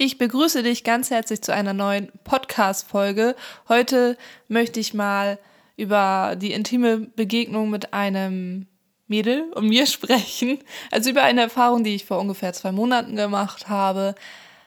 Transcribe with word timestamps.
Ich 0.00 0.16
begrüße 0.16 0.62
dich 0.62 0.84
ganz 0.84 1.10
herzlich 1.10 1.42
zu 1.42 1.52
einer 1.52 1.72
neuen 1.72 2.12
Podcast-Folge. 2.22 3.34
Heute 3.68 4.16
möchte 4.46 4.78
ich 4.78 4.94
mal 4.94 5.40
über 5.76 6.36
die 6.36 6.52
intime 6.52 6.98
Begegnung 6.98 7.68
mit 7.68 7.92
einem 7.92 8.68
Mädel 9.08 9.50
und 9.56 9.66
mir 9.66 9.86
sprechen. 9.88 10.60
Also 10.92 11.10
über 11.10 11.24
eine 11.24 11.40
Erfahrung, 11.40 11.82
die 11.82 11.96
ich 11.96 12.04
vor 12.04 12.20
ungefähr 12.20 12.52
zwei 12.52 12.70
Monaten 12.70 13.16
gemacht 13.16 13.68
habe. 13.68 14.14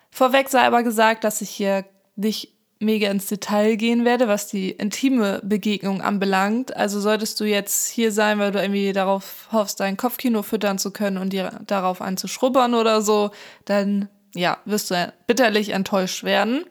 Vorweg 0.09 0.49
sei 0.49 0.63
aber 0.63 0.83
gesagt, 0.83 1.23
dass 1.23 1.41
ich 1.41 1.49
hier 1.49 1.85
nicht 2.17 2.49
mega 2.79 3.09
ins 3.09 3.27
Detail 3.27 3.77
gehen 3.77 4.03
werde, 4.03 4.27
was 4.27 4.47
die 4.47 4.71
intime 4.71 5.39
Begegnung 5.45 6.01
anbelangt. 6.01 6.75
Also 6.75 6.99
solltest 6.99 7.39
du 7.39 7.45
jetzt 7.45 7.87
hier 7.87 8.11
sein, 8.11 8.37
weil 8.37 8.51
du 8.51 8.59
irgendwie 8.59 8.91
darauf 8.91 9.47
hoffst, 9.53 9.79
dein 9.79 9.95
Kopfkino 9.95 10.43
füttern 10.43 10.77
zu 10.77 10.91
können 10.91 11.17
und 11.17 11.31
dir 11.31 11.61
darauf 11.67 12.01
einzuschrubbern 12.01 12.73
oder 12.73 13.01
so, 13.01 13.31
dann 13.63 14.09
ja, 14.33 14.59
wirst 14.65 14.91
du 14.91 15.13
bitterlich 15.27 15.69
enttäuscht 15.69 16.23
werden. 16.23 16.65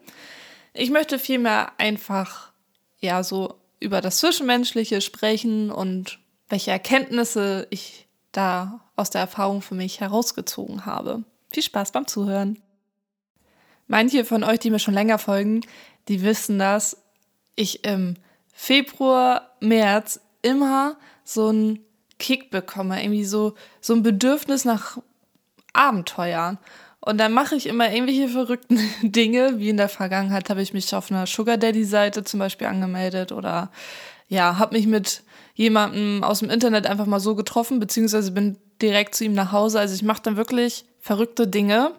Ich 0.73 0.91
möchte 0.91 1.19
vielmehr 1.19 1.73
einfach, 1.78 2.52
ja, 2.98 3.23
so 3.23 3.55
über 3.80 4.00
das 4.00 4.19
Zwischenmenschliche 4.19 5.00
sprechen 5.00 5.70
und 5.70 6.19
welche 6.48 6.70
Erkenntnisse 6.70 7.66
ich 7.70 8.06
da 8.33 8.80
aus 8.96 9.10
der 9.10 9.23
Erfahrung 9.23 9.62
für 9.62 9.74
mich 9.74 10.00
herausgezogen 10.00 10.86
habe. 10.86 11.24
Viel 11.50 11.62
Spaß 11.62 11.92
beim 11.92 12.06
Zuhören. 12.06 12.60
Manche 13.88 14.24
von 14.24 14.45
euch, 14.45 14.61
die 14.61 14.70
mir 14.70 14.78
schon 14.78 14.95
länger 14.95 15.19
folgen, 15.19 15.62
die 16.08 16.22
wissen, 16.22 16.58
dass 16.58 16.97
ich 17.56 17.84
im 17.84 18.14
Februar, 18.52 19.50
März 19.61 20.20
immer 20.42 20.97
so 21.24 21.48
einen 21.48 21.80
Kick 22.19 22.50
bekomme, 22.50 23.02
irgendwie 23.02 23.24
so, 23.24 23.55
so 23.80 23.95
ein 23.95 24.02
Bedürfnis 24.02 24.64
nach 24.64 24.98
Abenteuern. 25.72 26.58
Und 27.00 27.18
dann 27.18 27.32
mache 27.32 27.56
ich 27.56 27.66
immer 27.66 27.90
irgendwelche 27.90 28.28
verrückten 28.28 28.78
Dinge, 29.02 29.58
wie 29.58 29.70
in 29.70 29.77
der 29.77 29.88
Vergangenheit 29.88 30.50
habe 30.50 30.62
ich 30.62 30.74
mich 30.74 30.95
auf 30.95 31.10
einer 31.10 31.27
Sugar 31.27 31.56
Daddy 31.56 31.84
Seite 31.84 32.25
zum 32.25 32.41
Beispiel 32.41 32.66
angemeldet 32.66 33.33
oder 33.33 33.70
ja, 34.28 34.58
habe 34.58 34.77
mich 34.77 34.86
mit 34.86 35.22
jemandem 35.55 36.22
aus 36.22 36.38
dem 36.38 36.50
Internet 36.50 36.86
einfach 36.86 37.06
mal 37.06 37.20
so 37.20 37.34
getroffen, 37.34 37.80
beziehungsweise 37.80 38.30
bin 38.30 38.56
direkt 38.80 39.14
zu 39.14 39.25
ihm 39.25 39.33
nach 39.33 39.52
Hause. 39.52 39.80
Also 39.80 39.94
ich 39.94 40.02
mache 40.02 40.22
dann 40.22 40.36
wirklich 40.36 40.84
verrückte 41.00 41.47
Dinge. 41.47 41.92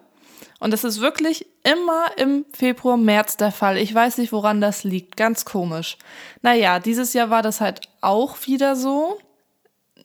Und 0.58 0.70
das 0.70 0.84
ist 0.84 1.00
wirklich 1.00 1.46
immer 1.64 2.06
im 2.16 2.44
Februar, 2.52 2.96
März 2.96 3.36
der 3.36 3.52
Fall. 3.52 3.76
Ich 3.76 3.92
weiß 3.92 4.18
nicht, 4.18 4.32
woran 4.32 4.60
das 4.60 4.84
liegt. 4.84 5.16
Ganz 5.16 5.44
komisch. 5.44 5.98
Naja, 6.40 6.78
dieses 6.78 7.12
Jahr 7.12 7.30
war 7.30 7.42
das 7.42 7.60
halt 7.60 7.80
auch 8.00 8.46
wieder 8.46 8.76
so. 8.76 9.18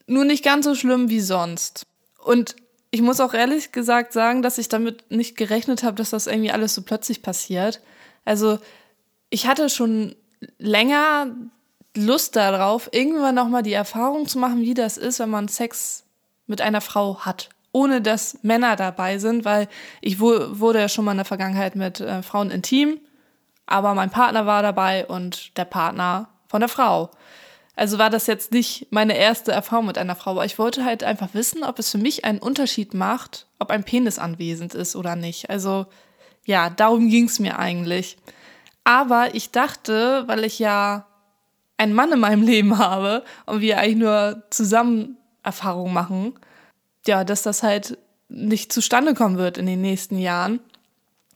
Nur 0.08 0.26
nicht 0.26 0.44
ganz 0.44 0.66
so 0.66 0.74
schlimm 0.74 1.10
wie 1.10 1.20
sonst. 1.20 1.86
Und 2.24 2.56
ich 2.92 3.02
muss 3.02 3.20
auch 3.20 3.34
ehrlich 3.34 3.72
gesagt 3.72 4.14
sagen, 4.14 4.42
dass 4.42 4.58
ich 4.58 4.70
damit 4.70 5.12
nicht 5.12 5.36
gerechnet 5.36 5.84
habe, 5.84 5.96
dass 5.96 6.12
das 6.12 6.28
irgendwie 6.28 6.52
alles 6.52 6.74
so 6.74 6.82
plötzlich 6.82 7.22
passiert. 7.22 7.82
Also 8.26 8.60
ich 9.30 9.48
hatte 9.48 9.70
schon 9.70 10.16
länger 10.58 11.28
Lust 11.96 12.36
darauf, 12.36 12.90
irgendwann 12.92 13.36
nochmal 13.36 13.64
die 13.64 13.74
Erfahrung 13.74 14.28
zu 14.28 14.38
machen, 14.38 14.62
wie 14.62 14.74
das 14.74 14.98
ist, 14.98 15.20
wenn 15.20 15.30
man 15.30 15.48
Sex 15.48 16.06
mit 16.46 16.62
einer 16.62 16.82
Frau 16.82 17.20
hat, 17.22 17.50
ohne 17.72 18.02
dass 18.02 18.40
Männer 18.44 18.76
dabei 18.76 19.18
sind, 19.18 19.46
weil 19.46 19.68
ich 20.02 20.20
wurde 20.20 20.80
ja 20.80 20.90
schon 20.90 21.06
mal 21.06 21.12
in 21.12 21.18
der 21.18 21.26
Vergangenheit 21.26 21.76
mit 21.76 22.00
äh, 22.00 22.22
Frauen 22.22 22.52
intim, 22.52 23.00
aber 23.66 23.96
mein 23.96 24.12
Partner 24.12 24.46
war 24.46 24.62
dabei 24.62 25.06
und 25.06 25.58
der 25.58 25.66
Partner 25.66 26.30
von 26.48 26.62
der 26.62 26.70
Frau. 26.70 27.10
Also 27.78 28.00
war 28.00 28.10
das 28.10 28.26
jetzt 28.26 28.52
nicht 28.52 28.88
meine 28.90 29.16
erste 29.16 29.52
Erfahrung 29.52 29.86
mit 29.86 30.00
einer 30.00 30.16
Frau, 30.16 30.32
aber 30.32 30.46
ich 30.46 30.58
wollte 30.58 30.84
halt 30.84 31.04
einfach 31.04 31.36
wissen, 31.36 31.64
ob 31.64 31.78
es 31.78 31.92
für 31.92 32.00
mich 32.00 32.26
einen 32.26 32.40
Unterschied 32.40 32.96
macht, 32.96 33.46
ob 33.60 33.70
ein 33.70 33.84
Penis 33.84 34.18
anwesend 34.18 34.74
ist 34.74 34.96
oder 34.96 35.16
nicht. 35.16 35.52
Also 35.52 35.86
ja, 36.44 36.72
darum 36.72 37.08
ging 37.08 37.26
es 37.26 37.38
mir 37.38 37.60
eigentlich. 37.60 38.18
Aber 38.84 39.36
ich 39.36 39.52
dachte, 39.52 40.24
weil 40.26 40.44
ich 40.44 40.58
ja 40.58 41.06
einen 41.78 41.94
Mann 41.94 42.12
in 42.12 42.20
meinem 42.20 42.42
Leben 42.48 42.80
habe 42.80 43.24
und 43.46 43.62
wir 43.62 43.78
eigentlich 43.78 43.98
nur 43.98 44.44
zusammen 44.50 45.18
Erfahrungen 45.44 45.94
machen, 45.94 46.34
ja, 47.06 47.24
dass 47.24 47.44
das 47.44 47.62
halt 47.62 48.00
nicht 48.28 48.74
zustande 48.74 49.14
kommen 49.14 49.38
wird 49.38 49.60
in 49.60 49.68
den 49.68 49.82
nächsten 49.82 50.18
Jahren. 50.18 50.62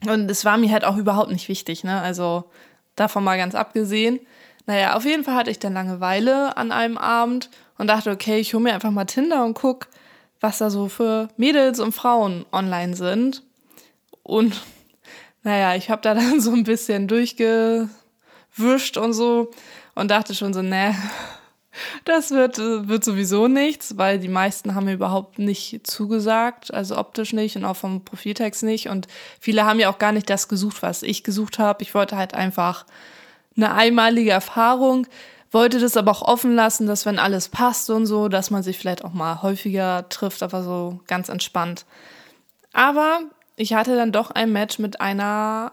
Und 0.08 0.28
es 0.28 0.44
war 0.44 0.58
mir 0.58 0.72
halt 0.72 0.84
auch 0.84 0.96
überhaupt 0.96 1.30
nicht 1.30 1.48
wichtig, 1.48 1.84
ne? 1.84 2.00
Also 2.00 2.50
davon 2.96 3.22
mal 3.22 3.38
ganz 3.38 3.54
abgesehen. 3.54 4.18
Naja, 4.66 4.94
auf 4.94 5.04
jeden 5.04 5.24
Fall 5.24 5.34
hatte 5.34 5.50
ich 5.50 5.58
dann 5.58 5.74
Langeweile 5.74 6.56
an 6.56 6.72
einem 6.72 6.98
Abend 6.98 7.50
und 7.78 7.88
dachte, 7.88 8.10
okay, 8.10 8.38
ich 8.38 8.54
hole 8.54 8.62
mir 8.62 8.74
einfach 8.74 8.90
mal 8.90 9.04
Tinder 9.06 9.44
und 9.44 9.54
guck, 9.54 9.88
was 10.40 10.58
da 10.58 10.70
so 10.70 10.88
für 10.88 11.28
Mädels 11.36 11.80
und 11.80 11.92
Frauen 11.92 12.46
online 12.52 12.94
sind. 12.94 13.42
Und 14.22 14.60
naja, 15.42 15.74
ich 15.74 15.90
habe 15.90 16.02
da 16.02 16.14
dann 16.14 16.40
so 16.40 16.52
ein 16.52 16.64
bisschen 16.64 17.08
durchgewischt 17.08 17.88
und 18.96 19.12
so 19.12 19.50
und 19.94 20.10
dachte 20.10 20.34
schon 20.34 20.54
so, 20.54 20.62
ne, 20.62 20.94
das 22.04 22.30
wird, 22.30 22.58
wird 22.58 23.02
sowieso 23.02 23.48
nichts, 23.48 23.98
weil 23.98 24.18
die 24.18 24.28
meisten 24.28 24.74
haben 24.74 24.84
mir 24.84 24.94
überhaupt 24.94 25.38
nicht 25.38 25.86
zugesagt, 25.86 26.72
also 26.72 26.96
optisch 26.98 27.32
nicht 27.32 27.56
und 27.56 27.64
auch 27.64 27.76
vom 27.76 28.04
Profiltext 28.04 28.62
nicht. 28.62 28.88
Und 28.88 29.08
viele 29.40 29.64
haben 29.64 29.80
ja 29.80 29.90
auch 29.90 29.98
gar 29.98 30.12
nicht 30.12 30.30
das 30.30 30.48
gesucht, 30.48 30.82
was 30.82 31.02
ich 31.02 31.24
gesucht 31.24 31.58
habe. 31.58 31.82
Ich 31.82 31.94
wollte 31.94 32.16
halt 32.16 32.34
einfach 32.34 32.84
eine 33.56 33.74
einmalige 33.74 34.30
Erfahrung, 34.30 35.06
wollte 35.50 35.78
das 35.78 35.96
aber 35.96 36.10
auch 36.10 36.22
offen 36.22 36.54
lassen, 36.54 36.86
dass 36.86 37.04
wenn 37.04 37.18
alles 37.18 37.48
passt 37.48 37.90
und 37.90 38.06
so, 38.06 38.28
dass 38.28 38.50
man 38.50 38.62
sich 38.62 38.78
vielleicht 38.78 39.04
auch 39.04 39.12
mal 39.12 39.42
häufiger 39.42 40.08
trifft, 40.08 40.42
aber 40.42 40.62
so 40.62 41.00
ganz 41.06 41.28
entspannt. 41.28 41.84
Aber 42.72 43.20
ich 43.56 43.74
hatte 43.74 43.94
dann 43.96 44.12
doch 44.12 44.30
ein 44.30 44.50
Match 44.50 44.78
mit 44.78 45.00
einer 45.00 45.72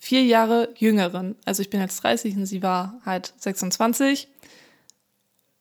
vier 0.00 0.24
Jahre 0.24 0.70
jüngeren. 0.76 1.36
Also 1.44 1.62
ich 1.62 1.70
bin 1.70 1.80
jetzt 1.80 2.02
30 2.02 2.36
und 2.36 2.46
sie 2.46 2.62
war 2.62 3.00
halt 3.04 3.32
26. 3.38 4.28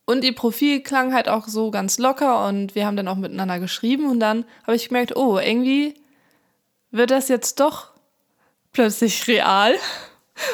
Und 0.06 0.24
ihr 0.24 0.34
Profil 0.34 0.82
klang 0.82 1.14
halt 1.14 1.30
auch 1.30 1.48
so 1.48 1.70
ganz 1.70 2.00
locker 2.00 2.48
und 2.48 2.74
wir 2.74 2.88
haben 2.88 2.96
dann 2.96 3.08
auch 3.08 3.16
miteinander 3.16 3.60
geschrieben 3.60 4.10
und 4.10 4.20
dann 4.20 4.46
habe 4.64 4.76
ich 4.76 4.88
gemerkt, 4.88 5.16
oh, 5.16 5.38
irgendwie 5.38 5.94
wird 6.90 7.12
das 7.12 7.28
jetzt 7.28 7.60
doch 7.60 7.92
plötzlich 8.72 9.28
real 9.28 9.76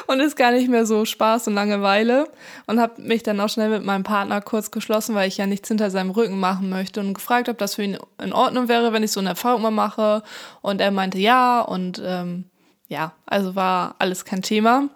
und 0.08 0.20
ist 0.20 0.36
gar 0.36 0.52
nicht 0.52 0.70
mehr 0.70 0.86
so 0.86 1.06
Spaß 1.06 1.48
und 1.48 1.56
Langeweile 1.56 2.28
und 2.68 2.80
habe 2.80 3.02
mich 3.02 3.24
dann 3.24 3.40
auch 3.40 3.50
schnell 3.50 3.70
mit 3.70 3.84
meinem 3.84 4.04
Partner 4.04 4.42
kurz 4.42 4.72
geschlossen, 4.72 5.16
weil 5.16 5.28
ich 5.28 5.38
ja 5.38 5.48
nichts 5.48 5.68
hinter 5.68 5.90
seinem 5.90 6.12
Rücken 6.12 6.40
machen 6.40 6.70
möchte 6.70 7.00
und 7.00 7.14
gefragt, 7.14 7.50
ob 7.50 7.58
das 7.58 7.76
für 7.76 7.84
ihn 7.84 7.98
in 8.22 8.34
Ordnung 8.34 8.68
wäre, 8.68 8.94
wenn 8.94 9.04
ich 9.04 9.12
so 9.12 9.20
eine 9.20 9.30
Erfahrung 9.30 9.62
mal 9.62 9.72
mache 9.72 10.24
und 10.62 10.82
er 10.82 10.92
meinte 10.92 11.20
ja 11.20 11.62
und 11.62 12.02
ähm, 12.04 12.46
ja, 12.88 13.14
also 13.26 13.56
war 13.56 13.96
alles 14.00 14.26
kein 14.26 14.42
Thema. 14.42 14.90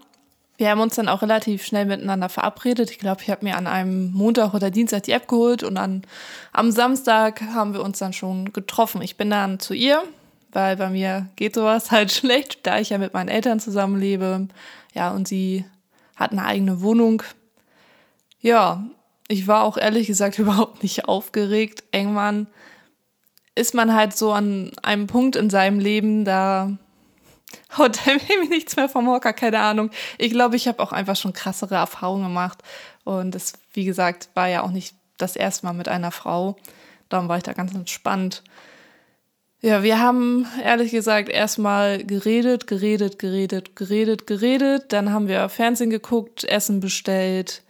Wir 0.57 0.71
haben 0.71 0.81
uns 0.81 0.95
dann 0.95 1.07
auch 1.07 1.21
relativ 1.21 1.63
schnell 1.63 1.85
miteinander 1.85 2.27
verabredet. 2.27 2.91
Ich 2.91 2.99
glaube, 2.99 3.21
ich 3.21 3.29
habe 3.29 3.45
mir 3.45 3.55
an 3.55 3.65
einem 3.65 4.11
Montag 4.11 4.53
oder 4.53 4.69
Dienstag 4.69 5.03
die 5.03 5.13
App 5.13 5.29
geholt 5.29 5.63
und 5.63 5.75
dann 5.75 6.01
am 6.51 6.71
Samstag 6.71 7.41
haben 7.41 7.73
wir 7.73 7.81
uns 7.81 7.99
dann 7.99 8.11
schon 8.11 8.51
getroffen. 8.51 9.01
Ich 9.01 9.15
bin 9.15 9.29
dann 9.29 9.59
zu 9.59 9.73
ihr, 9.73 10.03
weil 10.51 10.77
bei 10.77 10.89
mir 10.89 11.27
geht 11.35 11.55
sowas 11.55 11.91
halt 11.91 12.11
schlecht, 12.11 12.65
da 12.65 12.79
ich 12.79 12.89
ja 12.89 12.97
mit 12.97 13.13
meinen 13.13 13.29
Eltern 13.29 13.59
zusammenlebe. 13.59 14.47
Ja, 14.93 15.11
und 15.11 15.27
sie 15.27 15.65
hat 16.15 16.31
eine 16.31 16.45
eigene 16.45 16.81
Wohnung. 16.81 17.23
Ja, 18.41 18.83
ich 19.27 19.47
war 19.47 19.63
auch 19.63 19.77
ehrlich 19.77 20.07
gesagt 20.07 20.39
überhaupt 20.39 20.83
nicht 20.83 21.05
aufgeregt. 21.05 21.83
Irgendwann 21.91 22.47
ist 23.55 23.73
man 23.73 23.93
halt 23.93 24.15
so 24.15 24.31
an 24.31 24.71
einem 24.83 25.07
Punkt 25.07 25.35
in 25.35 25.49
seinem 25.49 25.79
Leben, 25.79 26.25
da 26.25 26.77
haut 27.77 27.99
mir 28.05 28.49
nichts 28.49 28.75
mehr 28.75 28.89
vom 28.89 29.07
Hocker, 29.07 29.33
keine 29.33 29.59
Ahnung. 29.59 29.91
Ich 30.17 30.31
glaube, 30.31 30.55
ich 30.55 30.67
habe 30.67 30.81
auch 30.81 30.91
einfach 30.91 31.15
schon 31.15 31.33
krassere 31.33 31.75
Erfahrungen 31.75 32.23
gemacht. 32.23 32.63
Und 33.03 33.35
es, 33.35 33.53
wie 33.73 33.85
gesagt, 33.85 34.29
war 34.33 34.47
ja 34.47 34.63
auch 34.63 34.71
nicht 34.71 34.95
das 35.17 35.35
erste 35.35 35.65
Mal 35.65 35.73
mit 35.73 35.87
einer 35.87 36.11
Frau. 36.11 36.55
Darum 37.09 37.27
war 37.27 37.37
ich 37.37 37.43
da 37.43 37.53
ganz 37.53 37.73
entspannt. 37.73 38.43
Ja, 39.61 39.83
wir 39.83 39.99
haben 39.99 40.47
ehrlich 40.63 40.91
gesagt 40.91 41.27
erstmal 41.27 42.05
geredet, 42.05 42.65
geredet, 42.65 43.19
geredet, 43.19 43.75
geredet, 43.75 44.25
geredet. 44.25 44.93
Dann 44.93 45.11
haben 45.11 45.27
wir 45.27 45.49
Fernsehen 45.49 45.89
geguckt, 45.89 46.45
Essen 46.45 46.79
bestellt. 46.79 47.63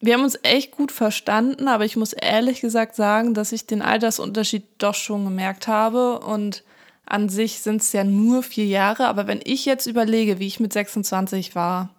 Wir 0.00 0.14
haben 0.14 0.24
uns 0.24 0.38
echt 0.42 0.70
gut 0.70 0.92
verstanden, 0.92 1.68
aber 1.68 1.84
ich 1.84 1.96
muss 1.96 2.14
ehrlich 2.14 2.62
gesagt 2.62 2.96
sagen, 2.96 3.34
dass 3.34 3.52
ich 3.52 3.66
den 3.66 3.82
Altersunterschied 3.82 4.64
doch 4.78 4.94
schon 4.94 5.24
gemerkt 5.24 5.68
habe. 5.68 6.20
Und 6.20 6.64
an 7.04 7.28
sich 7.28 7.60
sind 7.60 7.82
es 7.82 7.92
ja 7.92 8.02
nur 8.02 8.42
vier 8.42 8.66
Jahre. 8.66 9.06
Aber 9.06 9.26
wenn 9.26 9.40
ich 9.44 9.66
jetzt 9.66 9.86
überlege, 9.86 10.38
wie 10.38 10.46
ich 10.46 10.60
mit 10.60 10.72
26 10.72 11.54
war 11.54 11.90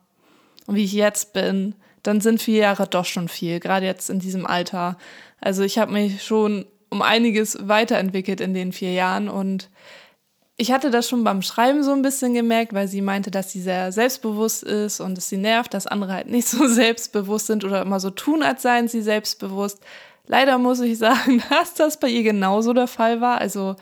und 0.65 0.73
wie 0.75 0.85
ich 0.85 0.93
jetzt 0.93 1.33
bin, 1.33 1.75
dann 2.01 2.19
sind 2.19 2.41
vier 2.41 2.61
Jahre 2.61 2.88
doch 2.88 3.05
schon 3.05 3.27
viel, 3.27 3.59
gerade 3.59 3.85
jetzt 3.85 4.09
in 4.09 4.19
diesem 4.19 4.47
Alter. 4.47 4.97
Also 5.39 5.61
ich 5.61 5.77
habe 5.77 5.91
mich 5.91 6.23
schon 6.23 6.65
um 6.89 7.01
einiges 7.01 7.57
weiterentwickelt 7.62 8.42
in 8.42 8.54
den 8.54 8.72
vier 8.72 8.94
Jahren 8.94 9.30
und 9.30 9.69
ich 10.60 10.72
hatte 10.72 10.89
das 10.89 11.07
schon 11.07 11.24
beim 11.24 11.44
Schreiben 11.44 11.84
so 11.84 11.94
ein 11.94 12.01
bisschen 12.01 12.34
gemerkt, 12.34 12.74
weil 12.74 12.88
sie 12.88 13.01
meinte, 13.01 13.30
dass 13.30 13.51
sie 13.51 13.62
sehr 13.62 13.92
selbstbewusst 13.92 14.63
ist 14.63 15.00
und 15.00 15.16
es 15.18 15.30
sie 15.30 15.38
nervt, 15.38 15.74
dass 15.74 15.86
andere 15.86 16.13
halt 16.13 16.28
nicht 16.28 16.48
so 16.50 16.68
selbstbewusst 16.68 17.48
sind 17.48 17.63
oder 17.63 17.81
immer 17.84 18.00
so 18.00 18.10
tun, 18.10 18.42
als 18.42 18.63
seien 18.63 18.88
sie 18.88 19.01
selbstbewusst. 19.01 19.80
Leider 20.25 20.57
muss 20.57 20.80
ich 20.80 20.98
sagen, 20.98 21.44
dass 21.50 21.75
das 21.75 22.00
bei 22.00 22.10
ihr 22.10 22.24
genauso 22.24 22.74
der 22.74 22.88
Fall 22.88 23.22
war. 23.22 23.38
Also 23.38 23.75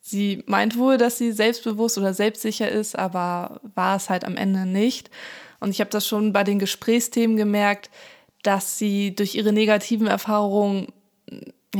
sie 0.00 0.42
meint 0.46 0.78
wohl, 0.78 0.96
dass 0.96 1.18
sie 1.18 1.30
selbstbewusst 1.30 1.98
oder 1.98 2.14
selbstsicher 2.14 2.70
ist, 2.70 2.98
aber 2.98 3.60
war 3.74 3.96
es 3.96 4.08
halt 4.08 4.24
am 4.24 4.36
Ende 4.36 4.64
nicht. 4.64 5.10
Und 5.60 5.70
ich 5.70 5.80
habe 5.80 5.90
das 5.90 6.06
schon 6.06 6.32
bei 6.32 6.42
den 6.42 6.58
Gesprächsthemen 6.58 7.36
gemerkt, 7.36 7.90
dass 8.42 8.78
sie 8.78 9.14
durch 9.14 9.34
ihre 9.34 9.52
negativen 9.52 10.06
Erfahrungen 10.06 10.92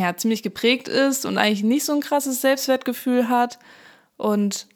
ja 0.00 0.16
ziemlich 0.16 0.42
geprägt 0.42 0.88
ist 0.88 1.26
und 1.26 1.38
eigentlich 1.38 1.62
nicht 1.62 1.84
so 1.84 1.92
ein 1.92 2.00
krasses 2.00 2.40
Selbstwertgefühl 2.40 3.28
hat. 3.28 3.58
Und 4.16 4.68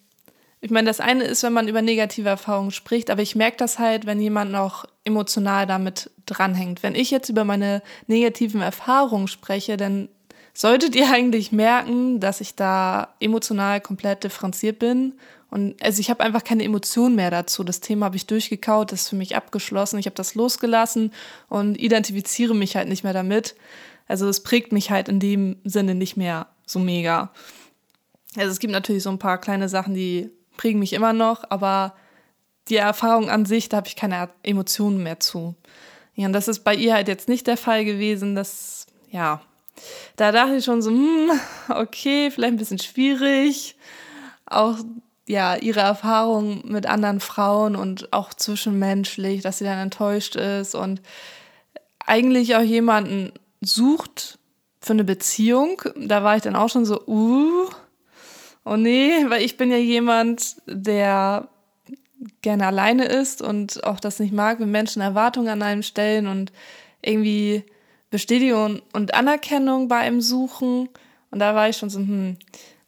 ich 0.61 0.71
meine, 0.71 0.89
das 0.89 1.01
eine 1.01 1.25
ist, 1.25 1.43
wenn 1.43 1.53
man 1.53 1.69
über 1.69 1.83
negative 1.83 2.29
Erfahrungen 2.29 2.73
spricht, 2.73 3.11
aber 3.11 3.23
ich 3.23 3.37
merke 3.37 3.57
das 3.57 3.79
halt, 3.79 4.07
wenn 4.07 4.21
jemand 4.21 4.51
noch 4.51 4.87
emotional 5.05 5.67
damit 5.67 6.11
dranhängt. 6.27 6.83
Wenn 6.83 6.95
ich 6.95 7.11
jetzt 7.11 7.29
über 7.29 7.45
meine 7.45 7.83
negativen 8.07 8.61
Erfahrungen 8.61 9.29
spreche, 9.29 9.77
dann 9.77 10.09
solltet 10.53 10.97
ihr 10.97 11.13
eigentlich 11.13 11.53
merken, 11.53 12.19
dass 12.19 12.41
ich 12.41 12.57
da 12.57 13.15
emotional 13.21 13.81
komplett 13.81 14.25
differenziert 14.25 14.81
bin. 14.81 15.15
Und 15.51 15.81
also 15.83 16.01
ich 16.01 16.11
habe 16.11 16.25
einfach 16.25 16.43
keine 16.43 16.65
Emotionen 16.65 17.15
mehr 17.15 17.31
dazu. 17.31 17.63
Das 17.63 17.81
Thema 17.81 18.07
habe 18.07 18.17
ich 18.17 18.27
durchgekaut, 18.27 18.91
das 18.91 19.03
ist 19.03 19.09
für 19.09 19.17
mich 19.17 19.37
abgeschlossen. 19.37 19.99
Ich 19.99 20.07
habe 20.07 20.17
das 20.17 20.35
losgelassen 20.35 21.13
und 21.49 21.77
identifiziere 21.77 22.55
mich 22.55 22.75
halt 22.75 22.89
nicht 22.89 23.05
mehr 23.05 23.13
damit. 23.13 23.55
Also 24.09 24.27
es 24.29 24.43
prägt 24.43 24.73
mich 24.73 24.91
halt 24.91 25.09
in 25.09 25.21
dem 25.21 25.57
Sinne 25.65 25.95
nicht 25.95 26.17
mehr 26.17 26.47
so 26.67 26.79
mega. 26.79 27.31
Also 28.37 28.51
es 28.51 28.59
gibt 28.59 28.73
natürlich 28.73 29.03
so 29.03 29.11
ein 29.11 29.19
paar 29.19 29.39
kleine 29.39 29.69
Sachen, 29.69 29.95
die 29.95 30.31
prägen 30.57 30.81
mich 30.81 30.95
immer 30.95 31.13
noch, 31.13 31.45
aber 31.51 31.95
die 32.69 32.77
Erfahrung 32.77 33.31
an 33.31 33.47
sich, 33.47 33.69
da 33.69 33.79
habe 33.79 33.89
ich 33.89 33.97
keine 33.97 34.29
Emotionen 34.43 35.03
mehr 35.03 35.21
zu. 35.21 35.55
Ja, 36.15 36.27
und 36.27 36.33
das 36.33 36.49
ist 36.49 36.65
bei 36.65 36.75
ihr 36.75 36.95
halt 36.95 37.09
jetzt 37.09 37.29
nicht 37.29 37.47
der 37.47 37.57
Fall 37.57 37.85
gewesen. 37.85 38.35
Das, 38.35 38.87
ja, 39.11 39.41
da 40.17 40.33
dachte 40.33 40.57
ich 40.57 40.65
schon 40.65 40.83
so, 40.83 40.91
hm, 40.91 41.31
okay, 41.69 42.31
vielleicht 42.31 42.55
ein 42.55 42.59
bisschen 42.59 42.79
schwierig. 42.79 43.77
Auch, 44.47 44.79
ja, 45.27 45.57
ihre 45.57 45.81
Erfahrung 45.81 46.63
mit 46.67 46.87
anderen 46.87 47.21
Frauen 47.21 47.77
und 47.77 48.13
auch 48.13 48.33
zwischenmenschlich, 48.33 49.43
dass 49.43 49.59
sie 49.59 49.65
dann 49.65 49.79
enttäuscht 49.79 50.37
ist 50.37 50.75
und 50.75 51.03
eigentlich 52.07 52.57
auch 52.57 52.63
jemanden 52.63 53.33
sucht 53.61 54.39
für 54.81 54.93
eine 54.93 55.05
Beziehung. 55.05 55.83
Da 55.97 56.23
war 56.25 56.37
ich 56.37 56.43
dann 56.43 56.57
auch 56.57 56.69
schon 56.69 56.85
so, 56.85 57.07
uh, 57.07 57.69
oh 58.65 58.77
nee, 58.77 59.25
weil 59.29 59.43
ich 59.43 59.57
bin 59.57 59.71
ja 59.71 59.77
jemand, 59.77 60.57
der 60.67 61.49
gerne 62.43 62.67
alleine 62.67 63.05
ist 63.05 63.43
und 63.43 63.85
auch 63.85 64.01
das 64.01 64.19
nicht 64.19 64.33
mag, 64.33 64.61
wenn 64.61 64.71
Menschen 64.71 65.03
Erwartungen 65.03 65.49
an 65.49 65.63
einem 65.63 65.83
stellen 65.83 66.27
und 66.27 66.53
irgendwie 67.03 67.65
Bestätigung 68.11 68.83
und 68.93 69.15
Anerkennung 69.15 69.89
bei 69.89 69.99
einem 69.99 70.21
suchen. 70.21 70.89
Und 71.31 71.39
da 71.39 71.55
war 71.55 71.69
ich 71.69 71.77
schon 71.77 71.91
so, 71.91 72.01
hm, 72.01 72.37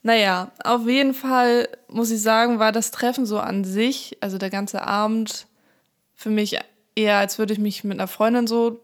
naja, 0.02 0.50
auf 0.64 0.86
jeden 0.86 1.14
Fall 1.14 1.68
muss 1.88 2.10
ich 2.10 2.22
sagen, 2.22 2.58
war 2.58 2.72
das 2.72 2.90
Treffen 2.90 3.26
so 3.26 3.38
an 3.38 3.64
sich, 3.64 4.16
also 4.20 4.38
der 4.38 4.50
ganze 4.50 4.82
Abend, 4.82 5.46
für 6.14 6.30
mich 6.30 6.58
eher, 6.94 7.18
als 7.18 7.38
würde 7.38 7.52
ich 7.52 7.58
mich 7.58 7.84
mit 7.84 7.98
einer 7.98 8.08
Freundin 8.08 8.46
so 8.46 8.80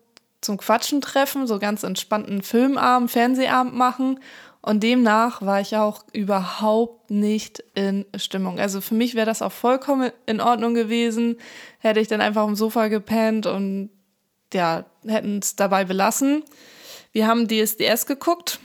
zum 0.46 0.56
Quatschen 0.56 1.00
treffen, 1.02 1.46
so 1.46 1.58
ganz 1.58 1.82
entspannten 1.82 2.42
Filmabend, 2.42 3.10
Fernsehabend 3.10 3.74
machen. 3.74 4.20
Und 4.62 4.82
demnach 4.82 5.42
war 5.42 5.60
ich 5.60 5.76
auch 5.76 6.04
überhaupt 6.12 7.10
nicht 7.10 7.62
in 7.74 8.06
Stimmung. 8.16 8.58
Also 8.58 8.80
für 8.80 8.94
mich 8.94 9.14
wäre 9.14 9.26
das 9.26 9.42
auch 9.42 9.52
vollkommen 9.52 10.10
in 10.24 10.40
Ordnung 10.40 10.74
gewesen, 10.74 11.36
hätte 11.78 12.00
ich 12.00 12.08
dann 12.08 12.20
einfach 12.20 12.42
am 12.42 12.56
Sofa 12.56 12.88
gepennt 12.88 13.46
und 13.46 13.90
ja, 14.52 14.86
hätten 15.06 15.38
es 15.38 15.56
dabei 15.56 15.84
belassen. 15.84 16.42
Wir 17.12 17.26
haben 17.26 17.48
DSDS 17.48 18.06
geguckt. 18.06 18.58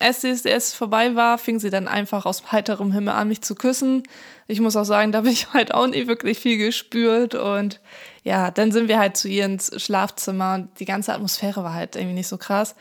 Als 0.00 0.20
DSDS 0.20 0.74
vorbei 0.74 1.16
war, 1.16 1.38
fing 1.38 1.58
sie 1.58 1.70
dann 1.70 1.88
einfach 1.88 2.24
aus 2.24 2.52
heiterem 2.52 2.92
Himmel 2.92 3.14
an, 3.14 3.28
mich 3.28 3.42
zu 3.42 3.56
küssen. 3.56 4.04
Ich 4.46 4.60
muss 4.60 4.76
auch 4.76 4.84
sagen, 4.84 5.10
da 5.10 5.18
habe 5.18 5.30
ich 5.30 5.52
halt 5.52 5.74
auch 5.74 5.88
nicht 5.88 6.06
wirklich 6.06 6.38
viel 6.38 6.56
gespürt. 6.56 7.34
Und 7.34 7.80
ja, 8.22 8.52
dann 8.52 8.70
sind 8.70 8.88
wir 8.88 8.98
halt 9.00 9.16
zu 9.16 9.28
ihr 9.28 9.44
ins 9.44 9.72
Schlafzimmer 9.82 10.54
und 10.54 10.78
die 10.78 10.84
ganze 10.84 11.12
Atmosphäre 11.12 11.64
war 11.64 11.74
halt 11.74 11.96
irgendwie 11.96 12.14
nicht 12.14 12.28
so 12.28 12.38
krass. 12.38 12.76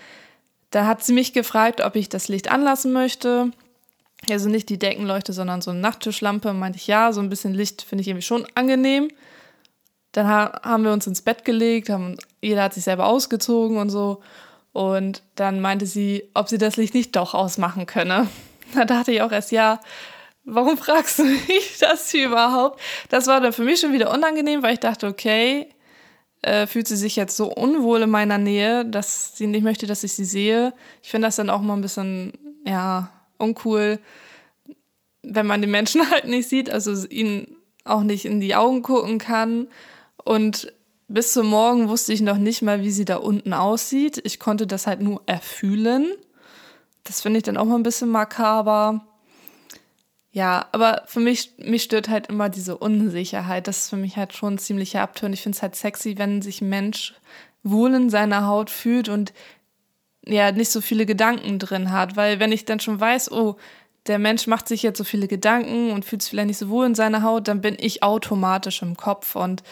Da 0.70 0.86
hat 0.86 1.04
sie 1.04 1.14
mich 1.14 1.34
gefragt, 1.34 1.82
ob 1.82 1.96
ich 1.96 2.08
das 2.08 2.28
Licht 2.28 2.52
anlassen 2.52 2.94
möchte. 2.94 3.52
Also 4.30 4.50
nicht 4.50 4.70
die 4.70 4.78
Deckenleuchte, 4.78 5.34
sondern 5.34 5.62
so 5.62 5.72
eine 5.72 5.80
Nachttischlampe. 5.80 6.54
Meinte 6.54 6.78
ich 6.78 6.86
ja, 6.86 7.14
so 7.14 7.22
ein 7.22 7.30
bisschen 7.30 7.54
Licht 7.54 7.82
finde 7.82 8.04
ich 8.04 8.10
irgendwie 8.10 8.26
schon 8.26 8.46
angenehm. 8.54 9.10
Dann 10.12 10.28
haben 10.28 10.84
wir 10.84 10.92
uns 10.92 11.08
ins 11.08 11.22
Bett 11.22 11.46
gelegt, 11.46 11.90
haben, 11.90 12.18
jeder 12.42 12.64
hat 12.64 12.74
sich 12.74 12.84
selber 12.84 13.08
ausgezogen 13.08 13.78
und 13.78 13.90
so. 13.90 14.22
Und 14.78 15.24
dann 15.34 15.60
meinte 15.60 15.88
sie, 15.88 16.30
ob 16.36 16.50
sie 16.50 16.60
das 16.60 16.78
Licht 16.78 16.94
nicht 16.94 17.16
doch 17.16 17.34
ausmachen 17.34 17.88
könne. 17.88 18.28
Da 18.76 18.86
dachte 18.86 19.12
ich 19.12 19.24
auch 19.24 19.32
erst, 19.32 19.52
ja, 19.52 19.80
warum 20.44 20.78
fragst 20.78 21.18
du 21.18 21.24
mich 21.24 21.80
das 21.80 22.14
überhaupt? 22.14 22.80
Das 23.10 23.26
war 23.26 23.42
dann 23.42 23.54
für 23.54 23.64
mich 23.64 23.80
schon 23.80 23.92
wieder 23.92 24.14
unangenehm, 24.14 24.62
weil 24.62 24.74
ich 24.74 24.80
dachte, 24.80 25.08
okay, 25.08 25.68
äh, 26.44 26.68
fühlt 26.68 26.88
sie 26.88 26.96
sich 26.96 27.16
jetzt 27.16 27.36
so 27.36 27.52
unwohl 27.52 28.04
in 28.04 28.12
meiner 28.12 28.38
Nähe, 28.38 28.86
dass 28.86 29.36
sie 29.36 29.48
nicht 29.48 29.64
möchte, 29.64 29.88
dass 29.88 30.04
ich 30.04 30.14
sie 30.14 30.26
sehe. 30.26 30.74
Ich 31.02 31.10
finde 31.10 31.28
das 31.28 31.38
dann 31.38 31.50
auch 31.50 31.62
mal 31.62 31.74
ein 31.74 31.82
bisschen, 31.82 32.34
ja, 32.64 33.10
uncool, 33.40 33.98
wenn 35.24 35.48
man 35.48 35.62
den 35.62 35.72
Menschen 35.72 36.08
halt 36.12 36.26
nicht 36.26 36.50
sieht, 36.50 36.70
also 36.70 37.08
ihnen 37.08 37.56
auch 37.84 38.04
nicht 38.04 38.26
in 38.26 38.42
die 38.42 38.54
Augen 38.54 38.84
gucken 38.84 39.18
kann. 39.18 39.70
Und 40.24 40.72
bis 41.08 41.34
zum 41.34 41.48
Morgen 41.48 41.88
wusste 41.88 42.14
ich 42.14 42.22
noch 42.22 42.38
nicht 42.38 42.62
mal, 42.62 42.82
wie 42.82 42.92
sie 42.92 43.06
da 43.06 43.18
unten 43.18 43.54
aussieht. 43.54 44.20
Ich 44.24 44.40
konnte 44.40 44.68
das 44.68 44.88
halt 44.88 45.02
nur 45.02 45.22
erfühlen. 45.26 46.12
Das 47.04 47.22
finde 47.22 47.38
ich 47.38 47.44
dann 47.44 47.58
auch 47.58 47.66
mal 47.66 47.76
ein 47.76 47.84
bisschen 47.84 48.10
makaber. 48.10 49.06
Ja, 50.32 50.68
aber 50.74 51.04
für 51.08 51.22
mich, 51.22 51.54
mich 51.58 51.84
stört 51.84 52.10
halt 52.10 52.28
immer 52.28 52.50
diese 52.50 52.78
Unsicherheit. 52.78 53.68
Das 53.68 53.80
ist 53.80 53.90
für 53.90 53.96
mich 53.96 54.18
halt 54.18 54.34
schon 54.34 54.56
ein 54.56 54.58
ziemlicher. 54.58 55.10
Ich 55.32 55.42
finde 55.42 55.56
es 55.56 55.62
halt 55.62 55.76
sexy, 55.76 56.18
wenn 56.18 56.42
sich 56.42 56.62
ein 56.62 56.70
Mensch 56.70 57.16
wohl 57.64 57.94
in 57.94 58.10
seiner 58.10 58.46
Haut 58.46 58.70
fühlt 58.70 59.10
und 59.10 59.34
ja, 60.26 60.52
nicht 60.52 60.70
so 60.72 60.82
viele 60.82 61.06
Gedanken 61.06 61.58
drin 61.58 61.92
hat. 61.92 62.18
Weil 62.18 62.40
wenn 62.40 62.52
ich 62.52 62.66
dann 62.66 62.82
schon 62.82 63.00
weiß, 63.00 63.32
oh, 63.32 63.56
der 64.08 64.20
Mensch 64.20 64.48
macht 64.48 64.68
sich 64.68 64.84
jetzt 64.84 64.98
so 64.98 65.04
viele 65.04 65.28
Gedanken 65.28 65.92
und 65.92 66.04
fühlt 66.04 66.22
sich 66.22 66.32
vielleicht 66.32 66.48
nicht 66.48 66.58
so 66.58 66.70
wohl 66.70 66.86
in 66.86 66.96
seiner 66.96 67.24
Haut, 67.24 67.48
dann 67.48 67.62
bin 67.62 67.78
ich 67.80 68.04
automatisch 68.04 68.82
im 68.82 68.98
Kopf 68.98 69.36
und 69.36 69.64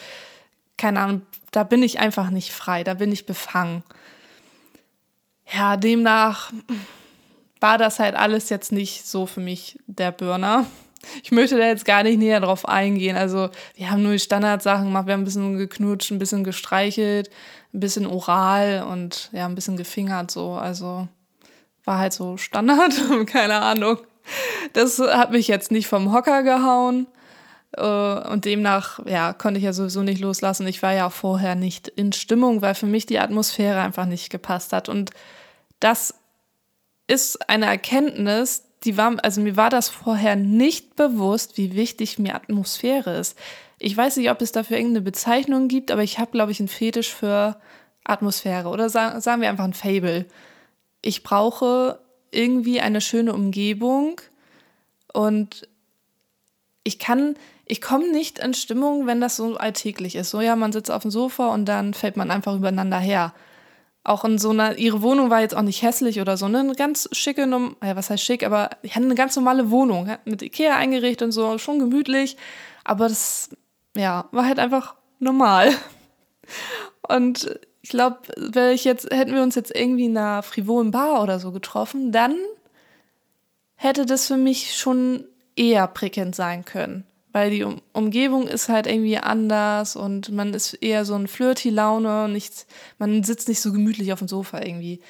keine 0.76 1.00
Ahnung, 1.00 1.22
da 1.50 1.64
bin 1.64 1.82
ich 1.82 1.98
einfach 1.98 2.30
nicht 2.30 2.52
frei, 2.52 2.84
da 2.84 2.94
bin 2.94 3.12
ich 3.12 3.26
befangen. 3.26 3.82
Ja, 5.52 5.76
demnach 5.76 6.52
war 7.60 7.78
das 7.78 7.98
halt 7.98 8.14
alles 8.14 8.48
jetzt 8.48 8.72
nicht 8.72 9.06
so 9.06 9.26
für 9.26 9.40
mich 9.40 9.78
der 9.86 10.12
Burner. 10.12 10.66
Ich 11.22 11.30
möchte 11.30 11.56
da 11.56 11.66
jetzt 11.66 11.84
gar 11.84 12.02
nicht 12.02 12.18
näher 12.18 12.40
drauf 12.40 12.68
eingehen. 12.68 13.16
Also, 13.16 13.50
wir 13.74 13.90
haben 13.90 14.02
nur 14.02 14.12
die 14.12 14.18
Standardsachen 14.18 14.86
gemacht. 14.86 15.06
Wir 15.06 15.14
haben 15.14 15.22
ein 15.22 15.24
bisschen 15.24 15.56
geknutscht, 15.56 16.10
ein 16.10 16.18
bisschen 16.18 16.42
gestreichelt, 16.42 17.30
ein 17.72 17.80
bisschen 17.80 18.06
oral 18.06 18.84
und 18.90 19.30
ja, 19.32 19.46
ein 19.46 19.54
bisschen 19.54 19.76
gefingert 19.76 20.30
so. 20.30 20.52
Also, 20.52 21.06
war 21.84 21.98
halt 21.98 22.12
so 22.12 22.36
Standard, 22.36 22.94
keine 23.26 23.62
Ahnung. 23.62 23.98
Das 24.72 24.98
hat 24.98 25.30
mich 25.30 25.46
jetzt 25.46 25.70
nicht 25.70 25.86
vom 25.86 26.12
Hocker 26.12 26.42
gehauen. 26.42 27.06
Äh, 27.72 27.82
und 27.82 28.44
demnach, 28.44 29.00
ja, 29.06 29.32
konnte 29.32 29.58
ich 29.58 29.64
ja 29.64 29.72
sowieso 29.72 30.02
nicht 30.02 30.20
loslassen. 30.20 30.66
Ich 30.66 30.82
war 30.82 30.92
ja 30.92 31.06
auch 31.06 31.12
vorher 31.12 31.54
nicht 31.54 31.88
in 31.88 32.12
Stimmung, 32.12 32.62
weil 32.62 32.74
für 32.74 32.86
mich 32.86 33.06
die 33.06 33.18
Atmosphäre 33.18 33.80
einfach 33.80 34.06
nicht 34.06 34.30
gepasst 34.30 34.72
hat. 34.72 34.88
Und 34.88 35.10
das 35.80 36.14
ist 37.06 37.48
eine 37.48 37.66
Erkenntnis, 37.66 38.64
die 38.84 38.96
war, 38.96 39.16
also 39.22 39.40
mir 39.40 39.56
war 39.56 39.70
das 39.70 39.88
vorher 39.88 40.36
nicht 40.36 40.96
bewusst, 40.96 41.56
wie 41.56 41.74
wichtig 41.74 42.18
mir 42.18 42.34
Atmosphäre 42.34 43.18
ist. 43.18 43.36
Ich 43.78 43.96
weiß 43.96 44.16
nicht, 44.16 44.30
ob 44.30 44.40
es 44.40 44.52
dafür 44.52 44.76
irgendeine 44.76 45.02
Bezeichnung 45.02 45.68
gibt, 45.68 45.90
aber 45.90 46.02
ich 46.02 46.18
habe, 46.18 46.30
glaube 46.30 46.52
ich, 46.52 46.60
einen 46.60 46.68
Fetisch 46.68 47.12
für 47.12 47.56
Atmosphäre 48.04 48.68
oder 48.68 48.88
sagen, 48.88 49.20
sagen 49.20 49.42
wir 49.42 49.48
einfach 49.48 49.64
ein 49.64 49.74
Fable. 49.74 50.26
Ich 51.02 51.22
brauche 51.22 51.98
irgendwie 52.30 52.80
eine 52.80 53.00
schöne 53.00 53.34
Umgebung 53.34 54.20
und 55.12 55.68
ich 56.86 56.98
kann, 56.98 57.34
ich 57.64 57.80
komme 57.80 58.10
nicht 58.10 58.38
in 58.38 58.54
Stimmung, 58.54 59.06
wenn 59.06 59.20
das 59.20 59.36
so 59.36 59.56
alltäglich 59.56 60.16
ist. 60.16 60.30
So, 60.30 60.40
ja, 60.40 60.56
man 60.56 60.72
sitzt 60.72 60.90
auf 60.90 61.02
dem 61.02 61.10
Sofa 61.10 61.48
und 61.48 61.66
dann 61.66 61.94
fällt 61.94 62.16
man 62.16 62.30
einfach 62.30 62.54
übereinander 62.54 62.98
her 62.98 63.32
auch 64.06 64.24
in 64.24 64.38
so 64.38 64.50
einer, 64.50 64.78
ihre 64.78 65.02
Wohnung 65.02 65.30
war 65.30 65.40
jetzt 65.40 65.56
auch 65.56 65.62
nicht 65.62 65.82
hässlich 65.82 66.20
oder 66.20 66.36
so, 66.36 66.48
ne? 66.48 66.60
Eine 66.60 66.74
ganz 66.74 67.08
schicke, 67.12 67.42
ja, 67.42 67.96
was 67.96 68.08
heißt 68.08 68.22
schick, 68.22 68.44
aber 68.44 68.70
ich 68.82 68.94
hatte 68.94 69.04
eine 69.04 69.16
ganz 69.16 69.34
normale 69.34 69.70
Wohnung, 69.70 70.08
mit 70.24 70.42
Ikea 70.42 70.76
eingerichtet 70.76 71.26
und 71.26 71.32
so, 71.32 71.58
schon 71.58 71.80
gemütlich, 71.80 72.36
aber 72.84 73.08
das, 73.08 73.50
ja, 73.96 74.28
war 74.30 74.46
halt 74.46 74.58
einfach 74.58 74.94
normal. 75.18 75.72
Und 77.08 77.60
ich 77.82 77.90
glaube, 77.90 78.18
jetzt, 78.74 79.12
hätten 79.12 79.32
wir 79.32 79.42
uns 79.42 79.54
jetzt 79.54 79.74
irgendwie 79.74 80.06
in 80.06 80.16
einer 80.16 80.42
frivolen 80.42 80.90
Bar 80.90 81.22
oder 81.22 81.38
so 81.38 81.52
getroffen, 81.52 82.10
dann 82.10 82.36
hätte 83.76 84.06
das 84.06 84.26
für 84.26 84.36
mich 84.36 84.76
schon 84.76 85.24
eher 85.56 85.86
prickelnd 85.86 86.34
sein 86.34 86.64
können 86.64 87.04
weil 87.36 87.50
die 87.50 87.64
um 87.64 87.82
Umgebung 87.92 88.48
ist 88.48 88.70
halt 88.70 88.86
irgendwie 88.86 89.18
anders 89.18 89.94
und 89.94 90.32
man 90.32 90.54
ist 90.54 90.72
eher 90.72 91.04
so 91.04 91.14
ein 91.14 91.28
Flirty-Laune, 91.28 92.30
nichts, 92.30 92.66
man 92.98 93.22
sitzt 93.24 93.48
nicht 93.48 93.60
so 93.60 93.72
gemütlich 93.72 94.10
auf 94.14 94.20
dem 94.20 94.28
Sofa 94.28 94.62
irgendwie. 94.62 95.00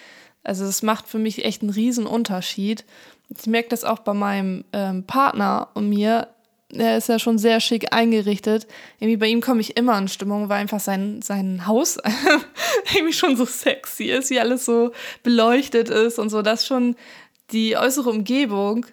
Also 0.43 0.65
es 0.65 0.83
macht 0.83 1.07
für 1.07 1.21
mich 1.21 1.45
echt 1.45 1.63
einen 1.63 1.71
riesen 1.71 2.05
Unterschied. 2.05 2.85
Ich 3.29 3.47
merke 3.47 3.69
das 3.69 3.85
auch 3.85 4.01
bei 4.01 4.13
meinem 4.13 4.65
ähm, 4.73 5.05
Partner 5.05 5.69
und 5.75 5.89
mir. 5.89 6.27
Er 6.71 6.97
ist 6.97 7.09
ja 7.09 7.21
schon 7.21 7.39
sehr 7.39 7.61
schick 7.61 7.93
eingerichtet. 7.95 8.67
Irgendwie 8.99 9.19
bei 9.19 9.29
ihm 9.29 9.41
komme 9.41 9.61
ich 9.61 9.77
immer 9.77 9.97
in 9.97 10.09
Stimmung, 10.09 10.49
weil 10.49 10.59
einfach 10.59 10.81
sein, 10.81 11.23
sein 11.23 11.69
Haus 11.69 11.97
irgendwie 12.93 13.13
schon 13.13 13.37
so 13.37 13.45
sexy 13.45 14.07
ist, 14.07 14.31
wie 14.31 14.41
alles 14.41 14.65
so 14.65 14.91
beleuchtet 15.23 15.91
ist 15.91 16.19
und 16.19 16.31
so. 16.31 16.43
Das 16.43 16.67
schon 16.67 16.97
die 17.53 17.77
äußere 17.77 18.11
Umgebung 18.11 18.85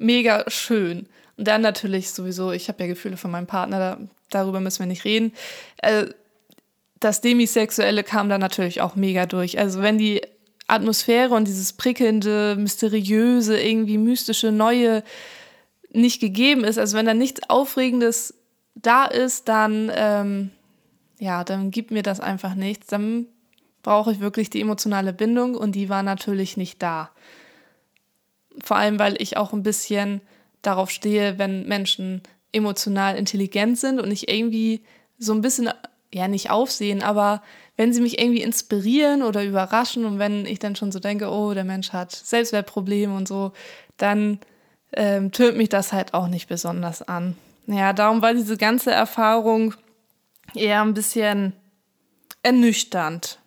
mega 0.00 0.44
schön. 0.48 1.06
Und 1.36 1.46
dann 1.46 1.62
natürlich 1.62 2.10
sowieso, 2.10 2.52
ich 2.52 2.68
habe 2.68 2.82
ja 2.82 2.88
Gefühle 2.88 3.16
von 3.16 3.30
meinem 3.30 3.46
Partner, 3.46 3.78
da, 3.78 3.98
darüber 4.30 4.60
müssen 4.60 4.80
wir 4.80 4.86
nicht 4.86 5.04
reden. 5.04 5.32
Äh, 5.78 6.06
das 6.98 7.20
Demisexuelle 7.20 8.04
kam 8.04 8.28
da 8.28 8.38
natürlich 8.38 8.80
auch 8.80 8.94
mega 8.94 9.26
durch. 9.26 9.58
Also 9.58 9.80
wenn 9.80 9.96
die 9.96 10.20
Atmosphäre 10.66 11.34
und 11.34 11.48
dieses 11.48 11.72
prickelnde, 11.72 12.56
mysteriöse, 12.58 13.58
irgendwie 13.58 13.98
mystische, 13.98 14.52
neue 14.52 15.02
nicht 15.92 16.20
gegeben 16.20 16.62
ist, 16.62 16.78
also 16.78 16.96
wenn 16.96 17.06
da 17.06 17.14
nichts 17.14 17.40
Aufregendes 17.48 18.34
da 18.74 19.06
ist, 19.06 19.48
dann, 19.48 19.90
ähm, 19.94 20.50
ja, 21.18 21.42
dann 21.42 21.70
gibt 21.70 21.90
mir 21.90 22.02
das 22.02 22.20
einfach 22.20 22.54
nichts. 22.54 22.86
Dann 22.86 23.26
brauche 23.82 24.12
ich 24.12 24.20
wirklich 24.20 24.50
die 24.50 24.60
emotionale 24.60 25.12
Bindung 25.12 25.54
und 25.54 25.72
die 25.72 25.88
war 25.88 26.02
natürlich 26.02 26.56
nicht 26.56 26.82
da. 26.82 27.10
Vor 28.62 28.76
allem, 28.76 28.98
weil 28.98 29.20
ich 29.20 29.36
auch 29.36 29.52
ein 29.52 29.62
bisschen 29.62 30.20
darauf 30.62 30.90
stehe, 30.90 31.38
wenn 31.38 31.66
Menschen 31.66 32.22
emotional 32.52 33.16
intelligent 33.16 33.78
sind 33.78 34.00
und 34.00 34.10
ich 34.10 34.28
irgendwie 34.28 34.82
so 35.18 35.32
ein 35.32 35.40
bisschen, 35.40 35.70
ja, 36.12 36.28
nicht 36.28 36.50
aufsehen, 36.50 37.02
aber 37.02 37.42
wenn 37.76 37.92
sie 37.92 38.00
mich 38.00 38.20
irgendwie 38.20 38.42
inspirieren 38.42 39.22
oder 39.22 39.44
überraschen 39.44 40.04
und 40.04 40.18
wenn 40.18 40.44
ich 40.46 40.58
dann 40.58 40.76
schon 40.76 40.92
so 40.92 40.98
denke, 40.98 41.30
oh, 41.30 41.54
der 41.54 41.64
Mensch 41.64 41.92
hat 41.92 42.12
Selbstwertprobleme 42.12 43.14
und 43.14 43.28
so, 43.28 43.52
dann 43.96 44.40
ähm, 44.92 45.32
tönt 45.32 45.56
mich 45.56 45.68
das 45.68 45.92
halt 45.92 46.12
auch 46.12 46.26
nicht 46.26 46.48
besonders 46.48 47.02
an. 47.02 47.36
Ja, 47.66 47.92
darum 47.92 48.22
war 48.22 48.34
diese 48.34 48.56
ganze 48.56 48.90
Erfahrung 48.90 49.74
eher 50.54 50.82
ein 50.82 50.94
bisschen 50.94 51.54
ernüchternd. 52.42 53.38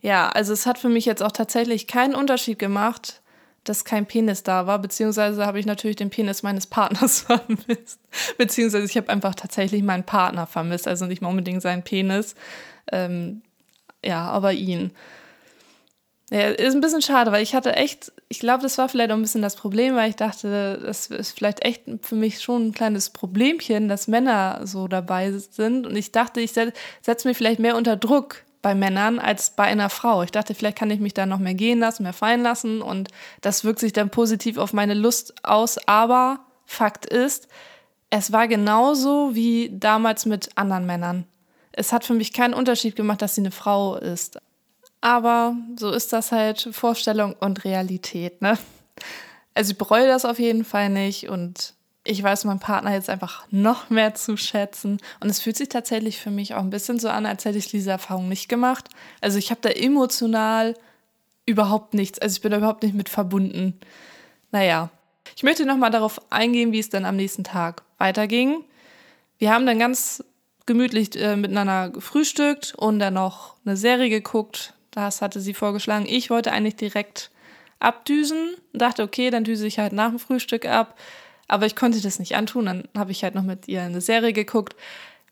Ja, 0.00 0.28
also 0.30 0.52
es 0.52 0.66
hat 0.66 0.78
für 0.78 0.88
mich 0.88 1.04
jetzt 1.04 1.22
auch 1.22 1.32
tatsächlich 1.32 1.86
keinen 1.86 2.14
Unterschied 2.14 2.58
gemacht, 2.58 3.21
dass 3.64 3.84
kein 3.84 4.06
Penis 4.06 4.42
da 4.42 4.66
war, 4.66 4.78
beziehungsweise 4.78 5.46
habe 5.46 5.60
ich 5.60 5.66
natürlich 5.66 5.96
den 5.96 6.10
Penis 6.10 6.42
meines 6.42 6.66
Partners 6.66 7.20
vermisst, 7.26 8.00
beziehungsweise 8.38 8.86
ich 8.86 8.96
habe 8.96 9.08
einfach 9.08 9.34
tatsächlich 9.34 9.82
meinen 9.82 10.04
Partner 10.04 10.46
vermisst, 10.46 10.88
also 10.88 11.06
nicht 11.06 11.22
mal 11.22 11.28
unbedingt 11.28 11.62
seinen 11.62 11.82
Penis, 11.82 12.34
ähm, 12.90 13.42
ja, 14.04 14.26
aber 14.28 14.52
ihn. 14.52 14.92
Ja, 16.32 16.48
ist 16.48 16.74
ein 16.74 16.80
bisschen 16.80 17.02
schade, 17.02 17.30
weil 17.30 17.42
ich 17.42 17.54
hatte 17.54 17.76
echt, 17.76 18.10
ich 18.30 18.40
glaube, 18.40 18.62
das 18.62 18.78
war 18.78 18.88
vielleicht 18.88 19.10
auch 19.10 19.16
ein 19.16 19.22
bisschen 19.22 19.42
das 19.42 19.54
Problem, 19.54 19.96
weil 19.96 20.08
ich 20.08 20.16
dachte, 20.16 20.80
das 20.82 21.08
ist 21.08 21.32
vielleicht 21.32 21.62
echt 21.62 21.82
für 22.00 22.14
mich 22.14 22.40
schon 22.40 22.68
ein 22.68 22.72
kleines 22.72 23.10
Problemchen, 23.10 23.86
dass 23.86 24.08
Männer 24.08 24.62
so 24.64 24.88
dabei 24.88 25.30
sind. 25.32 25.86
Und 25.86 25.94
ich 25.94 26.10
dachte, 26.10 26.40
ich 26.40 26.52
setze 26.52 27.28
mir 27.28 27.34
vielleicht 27.34 27.60
mehr 27.60 27.76
unter 27.76 27.96
Druck, 27.96 28.44
bei 28.62 28.74
Männern 28.74 29.18
als 29.18 29.50
bei 29.50 29.64
einer 29.64 29.90
Frau. 29.90 30.22
Ich 30.22 30.30
dachte, 30.30 30.54
vielleicht 30.54 30.78
kann 30.78 30.90
ich 30.90 31.00
mich 31.00 31.14
da 31.14 31.26
noch 31.26 31.38
mehr 31.38 31.54
gehen 31.54 31.80
lassen, 31.80 32.04
mehr 32.04 32.12
fallen 32.12 32.42
lassen 32.42 32.80
und 32.80 33.08
das 33.40 33.64
wirkt 33.64 33.80
sich 33.80 33.92
dann 33.92 34.10
positiv 34.10 34.56
auf 34.56 34.72
meine 34.72 34.94
Lust 34.94 35.44
aus. 35.44 35.78
Aber 35.86 36.40
Fakt 36.64 37.04
ist, 37.04 37.48
es 38.10 38.32
war 38.32 38.46
genauso 38.48 39.34
wie 39.34 39.70
damals 39.72 40.26
mit 40.26 40.50
anderen 40.56 40.86
Männern. 40.86 41.26
Es 41.72 41.92
hat 41.92 42.04
für 42.04 42.14
mich 42.14 42.32
keinen 42.32 42.54
Unterschied 42.54 42.96
gemacht, 42.96 43.20
dass 43.22 43.34
sie 43.34 43.40
eine 43.40 43.50
Frau 43.50 43.96
ist. 43.96 44.38
Aber 45.00 45.56
so 45.76 45.90
ist 45.90 46.12
das 46.12 46.30
halt 46.30 46.68
Vorstellung 46.72 47.34
und 47.40 47.64
Realität, 47.64 48.40
ne? 48.40 48.56
Also 49.54 49.72
ich 49.72 49.78
bereue 49.78 50.06
das 50.06 50.24
auf 50.24 50.38
jeden 50.38 50.64
Fall 50.64 50.88
nicht 50.88 51.28
und 51.28 51.74
ich 52.04 52.22
weiß 52.22 52.44
meinen 52.44 52.58
Partner 52.58 52.92
jetzt 52.92 53.08
einfach 53.08 53.46
noch 53.50 53.90
mehr 53.90 54.14
zu 54.14 54.36
schätzen. 54.36 54.98
Und 55.20 55.30
es 55.30 55.40
fühlt 55.40 55.56
sich 55.56 55.68
tatsächlich 55.68 56.18
für 56.18 56.30
mich 56.30 56.54
auch 56.54 56.60
ein 56.60 56.70
bisschen 56.70 56.98
so 56.98 57.08
an, 57.08 57.26
als 57.26 57.44
hätte 57.44 57.58
ich 57.58 57.68
diese 57.68 57.92
Erfahrung 57.92 58.28
nicht 58.28 58.48
gemacht. 58.48 58.88
Also 59.20 59.38
ich 59.38 59.50
habe 59.50 59.60
da 59.60 59.68
emotional 59.68 60.74
überhaupt 61.46 61.94
nichts. 61.94 62.18
Also 62.18 62.36
ich 62.36 62.42
bin 62.42 62.50
da 62.50 62.58
überhaupt 62.58 62.82
nicht 62.82 62.94
mit 62.94 63.08
verbunden. 63.08 63.78
Naja, 64.50 64.90
ich 65.36 65.44
möchte 65.44 65.64
nochmal 65.64 65.90
darauf 65.90 66.20
eingehen, 66.32 66.72
wie 66.72 66.80
es 66.80 66.88
dann 66.88 67.04
am 67.04 67.16
nächsten 67.16 67.44
Tag 67.44 67.82
weiterging. 67.98 68.64
Wir 69.38 69.52
haben 69.52 69.66
dann 69.66 69.78
ganz 69.78 70.24
gemütlich 70.66 71.16
äh, 71.16 71.36
miteinander 71.36 71.90
gefrühstückt 71.90 72.74
und 72.76 72.98
dann 72.98 73.14
noch 73.14 73.56
eine 73.64 73.76
Serie 73.76 74.08
geguckt. 74.08 74.74
Das 74.90 75.22
hatte 75.22 75.40
sie 75.40 75.54
vorgeschlagen. 75.54 76.06
Ich 76.08 76.30
wollte 76.30 76.52
eigentlich 76.52 76.76
direkt 76.76 77.30
abdüsen. 77.78 78.54
Dachte, 78.72 79.02
okay, 79.02 79.30
dann 79.30 79.44
düse 79.44 79.66
ich 79.66 79.78
halt 79.78 79.92
nach 79.92 80.10
dem 80.10 80.18
Frühstück 80.18 80.66
ab. 80.66 80.96
Aber 81.48 81.66
ich 81.66 81.76
konnte 81.76 82.00
das 82.00 82.18
nicht 82.18 82.36
antun. 82.36 82.66
Dann 82.66 82.88
habe 82.96 83.12
ich 83.12 83.24
halt 83.24 83.34
noch 83.34 83.42
mit 83.42 83.68
ihr 83.68 83.82
eine 83.82 84.00
Serie 84.00 84.32
geguckt. 84.32 84.74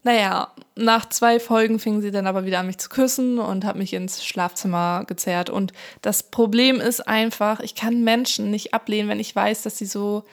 Naja, 0.02 0.52
nach 0.76 1.08
zwei 1.10 1.38
Folgen 1.38 1.78
fing 1.78 2.00
sie 2.00 2.10
dann 2.10 2.26
aber 2.26 2.46
wieder 2.46 2.58
an, 2.60 2.66
mich 2.66 2.78
zu 2.78 2.88
küssen 2.88 3.38
und 3.38 3.66
hat 3.66 3.76
mich 3.76 3.92
ins 3.92 4.24
Schlafzimmer 4.24 5.04
gezerrt. 5.06 5.50
Und 5.50 5.72
das 6.00 6.22
Problem 6.22 6.80
ist 6.80 7.06
einfach, 7.06 7.60
ich 7.60 7.74
kann 7.74 8.02
Menschen 8.02 8.50
nicht 8.50 8.72
ablehnen, 8.72 9.10
wenn 9.10 9.20
ich 9.20 9.36
weiß, 9.36 9.62
dass 9.62 9.76
sie 9.76 9.84
so, 9.84 10.24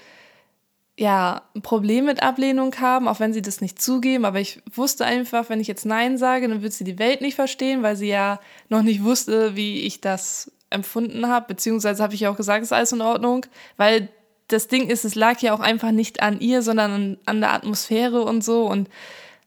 ja, 0.98 1.42
ein 1.54 1.62
Problem 1.62 2.06
mit 2.06 2.24
Ablehnung 2.24 2.74
haben, 2.80 3.10
auch 3.10 3.20
wenn 3.20 3.34
sie 3.34 3.42
das 3.42 3.60
nicht 3.60 3.82
zugeben. 3.82 4.24
Aber 4.24 4.40
ich 4.40 4.62
wusste 4.74 5.06
einfach, 5.06 5.50
wenn 5.50 5.60
ich 5.60 5.68
jetzt 5.68 5.86
Nein 5.86 6.18
sage, 6.18 6.48
dann 6.48 6.62
wird 6.62 6.74
sie 6.74 6.86
die 6.86 6.98
Welt 6.98 7.20
nicht 7.20 7.36
verstehen, 7.36 7.84
weil 7.84 7.98
sie 7.98 8.08
ja 8.08 8.40
noch 8.70 8.84
nicht 8.84 9.04
wusste, 9.04 9.58
wie 9.58 9.82
ich 9.82 10.00
das 10.00 10.50
empfunden 10.70 11.28
habe. 11.28 11.46
Beziehungsweise 11.48 12.02
habe 12.02 12.16
ich 12.16 12.26
auch 12.26 12.38
gesagt, 12.38 12.64
es 12.64 12.70
ist 12.70 12.74
alles 12.74 12.94
in 12.94 13.02
Ordnung, 13.02 13.46
weil 13.76 14.08
das 14.48 14.68
Ding 14.68 14.90
ist, 14.90 15.06
es 15.06 15.16
lag 15.16 15.40
ja 15.42 15.54
auch 15.54 15.60
einfach 15.60 15.92
nicht 15.92 16.22
an 16.22 16.40
ihr, 16.40 16.62
sondern 16.62 16.92
an, 16.92 17.18
an 17.26 17.42
der 17.42 17.54
Atmosphäre 17.54 18.24
und 18.24 18.44
so. 18.44 18.66
Und 18.66 18.90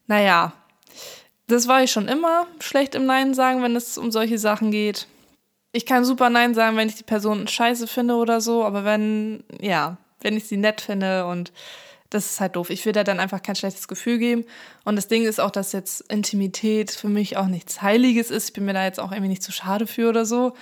naja, 0.07 0.53
das 1.47 1.67
war 1.67 1.83
ich 1.83 1.91
schon 1.91 2.07
immer 2.07 2.47
schlecht 2.59 2.95
im 2.95 3.05
Nein 3.05 3.33
sagen, 3.33 3.63
wenn 3.63 3.75
es 3.75 3.97
um 3.97 4.11
solche 4.11 4.37
Sachen 4.37 4.71
geht. 4.71 5.07
Ich 5.73 5.85
kann 5.85 6.05
super 6.05 6.29
Nein 6.29 6.53
sagen, 6.53 6.77
wenn 6.77 6.89
ich 6.89 6.95
die 6.95 7.03
Person 7.03 7.47
scheiße 7.47 7.87
finde 7.87 8.15
oder 8.15 8.41
so, 8.41 8.63
aber 8.63 8.83
wenn, 8.83 9.43
ja, 9.59 9.97
wenn 10.21 10.37
ich 10.37 10.47
sie 10.47 10.57
nett 10.57 10.81
finde 10.81 11.25
und 11.25 11.51
das 12.11 12.25
ist 12.25 12.41
halt 12.41 12.57
doof. 12.57 12.69
Ich 12.69 12.85
will 12.85 12.91
da 12.91 13.05
dann 13.05 13.21
einfach 13.21 13.41
kein 13.41 13.55
schlechtes 13.55 13.87
Gefühl 13.87 14.17
geben. 14.17 14.43
Und 14.83 14.97
das 14.97 15.07
Ding 15.07 15.23
ist 15.23 15.39
auch, 15.39 15.49
dass 15.49 15.71
jetzt 15.71 16.01
Intimität 16.11 16.91
für 16.91 17.07
mich 17.07 17.37
auch 17.37 17.47
nichts 17.47 17.81
Heiliges 17.81 18.31
ist. 18.31 18.49
Ich 18.49 18.53
bin 18.53 18.65
mir 18.65 18.73
da 18.73 18.83
jetzt 18.83 18.99
auch 18.99 19.11
irgendwie 19.11 19.29
nicht 19.29 19.43
zu 19.43 19.53
schade 19.53 19.87
für 19.87 20.09
oder 20.09 20.25
so. 20.25 20.53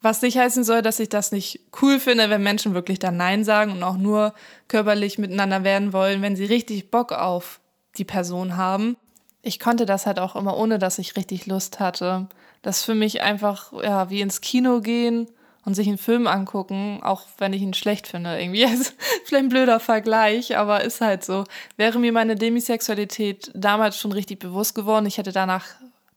Was 0.00 0.22
nicht 0.22 0.38
heißen 0.38 0.62
soll, 0.62 0.82
dass 0.82 1.00
ich 1.00 1.08
das 1.08 1.32
nicht 1.32 1.60
cool 1.82 1.98
finde, 1.98 2.30
wenn 2.30 2.42
Menschen 2.42 2.74
wirklich 2.74 3.00
dann 3.00 3.16
Nein 3.16 3.42
sagen 3.42 3.72
und 3.72 3.82
auch 3.82 3.96
nur 3.96 4.32
körperlich 4.68 5.18
miteinander 5.18 5.64
werden 5.64 5.92
wollen, 5.92 6.22
wenn 6.22 6.36
sie 6.36 6.44
richtig 6.44 6.90
Bock 6.90 7.12
auf 7.12 7.60
die 7.96 8.04
Person 8.04 8.56
haben. 8.56 8.96
Ich 9.42 9.58
konnte 9.58 9.86
das 9.86 10.06
halt 10.06 10.20
auch 10.20 10.36
immer, 10.36 10.56
ohne 10.56 10.78
dass 10.78 10.98
ich 10.98 11.16
richtig 11.16 11.46
Lust 11.46 11.80
hatte. 11.80 12.28
Das 12.62 12.78
ist 12.78 12.84
für 12.84 12.94
mich 12.94 13.22
einfach, 13.22 13.72
ja, 13.72 14.10
wie 14.10 14.20
ins 14.20 14.40
Kino 14.40 14.80
gehen 14.80 15.26
und 15.64 15.74
sich 15.74 15.88
einen 15.88 15.98
Film 15.98 16.26
angucken, 16.26 17.00
auch 17.02 17.24
wenn 17.38 17.52
ich 17.52 17.62
ihn 17.62 17.74
schlecht 17.74 18.06
finde. 18.06 18.40
Irgendwie 18.40 18.64
ist 18.64 18.94
vielleicht 19.24 19.44
ein 19.44 19.48
blöder 19.48 19.80
Vergleich, 19.80 20.56
aber 20.56 20.82
ist 20.82 21.00
halt 21.00 21.24
so. 21.24 21.44
Wäre 21.76 21.98
mir 21.98 22.12
meine 22.12 22.36
Demisexualität 22.36 23.50
damals 23.54 23.98
schon 23.98 24.12
richtig 24.12 24.38
bewusst 24.38 24.74
geworden, 24.74 25.06
ich 25.06 25.18
hätte 25.18 25.32
danach 25.32 25.66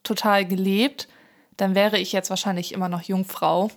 total 0.04 0.46
gelebt, 0.46 1.08
dann 1.62 1.76
wäre 1.76 2.00
ich 2.00 2.12
jetzt 2.12 2.32
wahrscheinlich 2.32 2.74
immer 2.74 2.90
noch 2.90 3.04
Jungfrau. 3.04 3.70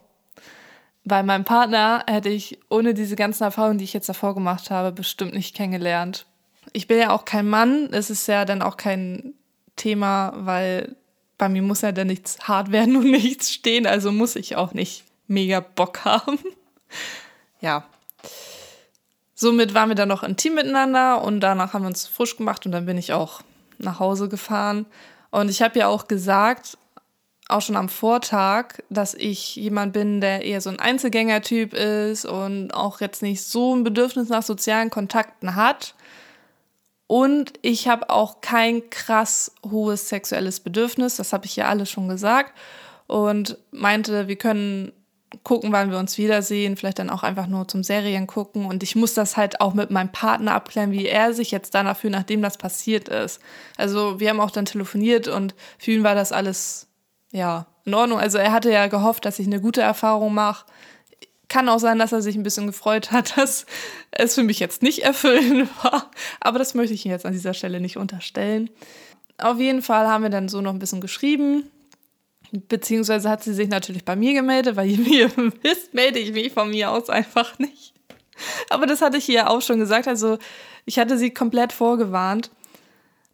Bei 1.04 1.22
meinem 1.22 1.44
Partner 1.44 2.02
hätte 2.06 2.30
ich 2.30 2.58
ohne 2.70 2.94
diese 2.94 3.14
ganzen 3.14 3.42
Erfahrungen, 3.44 3.76
die 3.76 3.84
ich 3.84 3.92
jetzt 3.92 4.08
davor 4.08 4.34
gemacht 4.34 4.70
habe, 4.70 4.90
bestimmt 4.90 5.34
nicht 5.34 5.54
kennengelernt. 5.54 6.24
Ich 6.72 6.86
bin 6.86 6.98
ja 6.98 7.10
auch 7.10 7.26
kein 7.26 7.46
Mann, 7.46 7.90
es 7.92 8.08
ist 8.08 8.26
ja 8.26 8.46
dann 8.46 8.62
auch 8.62 8.78
kein 8.78 9.34
Thema, 9.76 10.32
weil 10.34 10.96
bei 11.36 11.50
mir 11.50 11.60
muss 11.60 11.82
ja 11.82 11.92
dann 11.92 12.06
nichts 12.06 12.48
hart 12.48 12.72
werden 12.72 12.96
und 12.96 13.10
nichts 13.10 13.52
stehen, 13.52 13.86
also 13.86 14.12
muss 14.12 14.34
ich 14.34 14.56
auch 14.56 14.72
nicht 14.72 15.04
mega 15.26 15.60
Bock 15.60 16.06
haben. 16.06 16.38
ja. 17.60 17.84
Somit 19.34 19.74
waren 19.74 19.90
wir 19.90 19.96
dann 19.96 20.08
noch 20.08 20.22
intim 20.22 20.54
miteinander 20.54 21.22
und 21.22 21.40
danach 21.40 21.74
haben 21.74 21.82
wir 21.82 21.88
uns 21.88 22.06
frisch 22.06 22.38
gemacht 22.38 22.64
und 22.64 22.72
dann 22.72 22.86
bin 22.86 22.96
ich 22.96 23.12
auch 23.12 23.42
nach 23.76 24.00
Hause 24.00 24.30
gefahren. 24.30 24.86
Und 25.30 25.50
ich 25.50 25.60
habe 25.60 25.78
ja 25.78 25.88
auch 25.88 26.08
gesagt, 26.08 26.78
auch 27.48 27.60
schon 27.60 27.76
am 27.76 27.88
Vortag, 27.88 28.78
dass 28.88 29.14
ich 29.14 29.56
jemand 29.56 29.92
bin, 29.92 30.20
der 30.20 30.42
eher 30.42 30.60
so 30.60 30.70
ein 30.70 30.80
Einzelgängertyp 30.80 31.74
ist 31.74 32.24
und 32.24 32.72
auch 32.72 33.00
jetzt 33.00 33.22
nicht 33.22 33.42
so 33.42 33.74
ein 33.74 33.84
Bedürfnis 33.84 34.28
nach 34.28 34.42
sozialen 34.42 34.90
Kontakten 34.90 35.54
hat. 35.54 35.94
Und 37.06 37.52
ich 37.60 37.86
habe 37.86 38.08
auch 38.08 38.40
kein 38.40 38.88
krass 38.88 39.52
hohes 39.64 40.08
sexuelles 40.08 40.60
Bedürfnis, 40.60 41.16
das 41.16 41.32
habe 41.34 41.44
ich 41.44 41.54
ja 41.54 41.68
alles 41.68 41.90
schon 41.90 42.08
gesagt. 42.08 42.54
Und 43.06 43.58
meinte, 43.70 44.26
wir 44.28 44.36
können 44.36 44.92
gucken, 45.42 45.72
wann 45.72 45.90
wir 45.90 45.98
uns 45.98 46.16
wiedersehen, 46.16 46.76
vielleicht 46.76 46.98
dann 46.98 47.10
auch 47.10 47.22
einfach 47.22 47.46
nur 47.46 47.68
zum 47.68 47.82
Serien 47.82 48.26
gucken. 48.26 48.64
Und 48.64 48.82
ich 48.82 48.96
muss 48.96 49.12
das 49.12 49.36
halt 49.36 49.60
auch 49.60 49.74
mit 49.74 49.90
meinem 49.90 50.12
Partner 50.12 50.54
abklären, 50.54 50.92
wie 50.92 51.06
er 51.06 51.34
sich 51.34 51.50
jetzt 51.50 51.74
danach 51.74 51.96
fühlt, 51.96 52.12
nachdem 52.12 52.40
das 52.40 52.56
passiert 52.56 53.08
ist. 53.08 53.40
Also 53.76 54.20
wir 54.20 54.30
haben 54.30 54.40
auch 54.40 54.50
dann 54.50 54.64
telefoniert 54.64 55.28
und 55.28 55.54
für 55.78 55.90
ihn 55.90 56.04
war 56.04 56.14
das 56.14 56.32
alles 56.32 56.88
ja, 57.34 57.66
in 57.84 57.94
Ordnung. 57.94 58.18
Also 58.18 58.38
er 58.38 58.52
hatte 58.52 58.70
ja 58.70 58.86
gehofft, 58.86 59.24
dass 59.24 59.38
ich 59.38 59.46
eine 59.46 59.60
gute 59.60 59.82
Erfahrung 59.82 60.32
mache. 60.32 60.64
Kann 61.48 61.68
auch 61.68 61.80
sein, 61.80 61.98
dass 61.98 62.12
er 62.12 62.22
sich 62.22 62.36
ein 62.36 62.44
bisschen 62.44 62.66
gefreut 62.66 63.10
hat, 63.10 63.36
dass 63.36 63.66
es 64.12 64.36
für 64.36 64.44
mich 64.44 64.60
jetzt 64.60 64.82
nicht 64.82 65.00
erfüllend 65.00 65.68
war. 65.82 66.10
Aber 66.40 66.58
das 66.58 66.74
möchte 66.74 66.94
ich 66.94 67.04
ihm 67.04 67.10
jetzt 67.10 67.26
an 67.26 67.32
dieser 67.32 67.52
Stelle 67.52 67.80
nicht 67.80 67.96
unterstellen. 67.96 68.70
Auf 69.36 69.58
jeden 69.58 69.82
Fall 69.82 70.06
haben 70.06 70.22
wir 70.22 70.30
dann 70.30 70.48
so 70.48 70.60
noch 70.60 70.72
ein 70.72 70.78
bisschen 70.78 71.00
geschrieben. 71.00 71.68
Beziehungsweise 72.52 73.28
hat 73.28 73.42
sie 73.42 73.52
sich 73.52 73.68
natürlich 73.68 74.04
bei 74.04 74.14
mir 74.14 74.32
gemeldet, 74.32 74.76
weil 74.76 74.88
ihr 75.10 75.30
wisst, 75.62 75.92
melde 75.92 76.20
ich 76.20 76.32
mich 76.32 76.52
von 76.52 76.70
mir 76.70 76.92
aus 76.92 77.10
einfach 77.10 77.58
nicht. 77.58 77.94
Aber 78.70 78.86
das 78.86 79.02
hatte 79.02 79.16
ich 79.16 79.28
ihr 79.28 79.50
auch 79.50 79.60
schon 79.60 79.80
gesagt. 79.80 80.06
Also 80.06 80.38
ich 80.86 81.00
hatte 81.00 81.18
sie 81.18 81.34
komplett 81.34 81.72
vorgewarnt. 81.72 82.50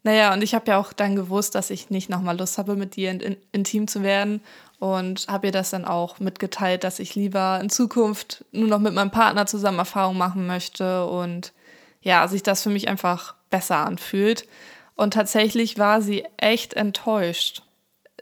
Naja, 0.03 0.33
und 0.33 0.41
ich 0.41 0.55
habe 0.55 0.71
ja 0.71 0.77
auch 0.77 0.93
dann 0.93 1.15
gewusst, 1.15 1.53
dass 1.53 1.69
ich 1.69 1.89
nicht 1.89 2.09
nochmal 2.09 2.37
Lust 2.37 2.57
habe, 2.57 2.75
mit 2.75 2.95
dir 2.95 3.11
in, 3.11 3.19
in, 3.19 3.37
intim 3.51 3.87
zu 3.87 4.01
werden. 4.01 4.41
Und 4.79 5.27
habe 5.27 5.47
ihr 5.47 5.51
das 5.51 5.69
dann 5.69 5.85
auch 5.85 6.19
mitgeteilt, 6.19 6.83
dass 6.83 6.97
ich 6.97 7.13
lieber 7.13 7.59
in 7.61 7.69
Zukunft 7.69 8.43
nur 8.51 8.67
noch 8.67 8.79
mit 8.79 8.95
meinem 8.95 9.11
Partner 9.11 9.45
zusammen 9.45 9.77
Erfahrung 9.77 10.17
machen 10.17 10.47
möchte. 10.47 11.05
Und 11.05 11.53
ja, 12.01 12.27
sich 12.27 12.41
das 12.41 12.63
für 12.63 12.71
mich 12.71 12.87
einfach 12.87 13.35
besser 13.51 13.77
anfühlt. 13.77 14.47
Und 14.95 15.13
tatsächlich 15.13 15.77
war 15.77 16.01
sie 16.01 16.25
echt 16.37 16.73
enttäuscht. 16.73 17.61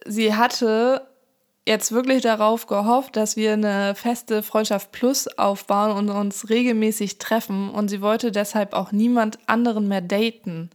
Sie 0.06 0.36
hatte 0.36 1.08
jetzt 1.66 1.92
wirklich 1.92 2.24
darauf 2.24 2.68
gehofft, 2.68 3.16
dass 3.16 3.38
wir 3.38 3.54
eine 3.54 3.96
feste 3.96 4.44
Freundschaft 4.44 4.92
Plus 4.92 5.28
aufbauen 5.38 5.96
und 5.96 6.10
uns 6.10 6.50
regelmäßig 6.50 7.20
treffen. 7.20 7.70
Und 7.70 7.88
sie 7.88 8.02
wollte 8.02 8.32
deshalb 8.32 8.74
auch 8.74 8.92
niemand 8.92 9.40
anderen 9.46 9.88
mehr 9.88 10.02
daten. 10.02 10.72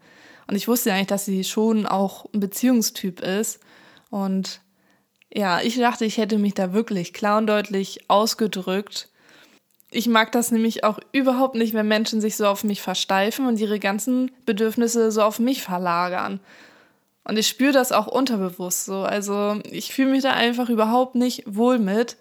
Und 0.46 0.56
ich 0.56 0.68
wusste 0.68 0.92
eigentlich, 0.92 1.06
dass 1.08 1.24
sie 1.24 1.44
schon 1.44 1.86
auch 1.86 2.26
ein 2.32 2.40
Beziehungstyp 2.40 3.20
ist. 3.20 3.60
Und 4.10 4.60
ja, 5.32 5.60
ich 5.60 5.76
dachte, 5.76 6.04
ich 6.04 6.18
hätte 6.18 6.38
mich 6.38 6.54
da 6.54 6.72
wirklich 6.72 7.12
klar 7.12 7.38
und 7.38 7.46
deutlich 7.46 8.08
ausgedrückt. 8.08 9.08
Ich 9.90 10.08
mag 10.08 10.32
das 10.32 10.50
nämlich 10.50 10.84
auch 10.84 10.98
überhaupt 11.12 11.54
nicht, 11.54 11.72
wenn 11.72 11.88
Menschen 11.88 12.20
sich 12.20 12.36
so 12.36 12.46
auf 12.46 12.64
mich 12.64 12.82
versteifen 12.82 13.46
und 13.46 13.60
ihre 13.60 13.78
ganzen 13.78 14.30
Bedürfnisse 14.44 15.10
so 15.12 15.22
auf 15.22 15.38
mich 15.38 15.62
verlagern. 15.62 16.40
Und 17.24 17.38
ich 17.38 17.48
spüre 17.48 17.72
das 17.72 17.92
auch 17.92 18.06
unterbewusst 18.06 18.84
so. 18.84 19.02
Also 19.02 19.60
ich 19.70 19.94
fühle 19.94 20.10
mich 20.10 20.22
da 20.22 20.32
einfach 20.32 20.68
überhaupt 20.68 21.14
nicht 21.14 21.44
wohl 21.46 21.78
mit. 21.78 22.16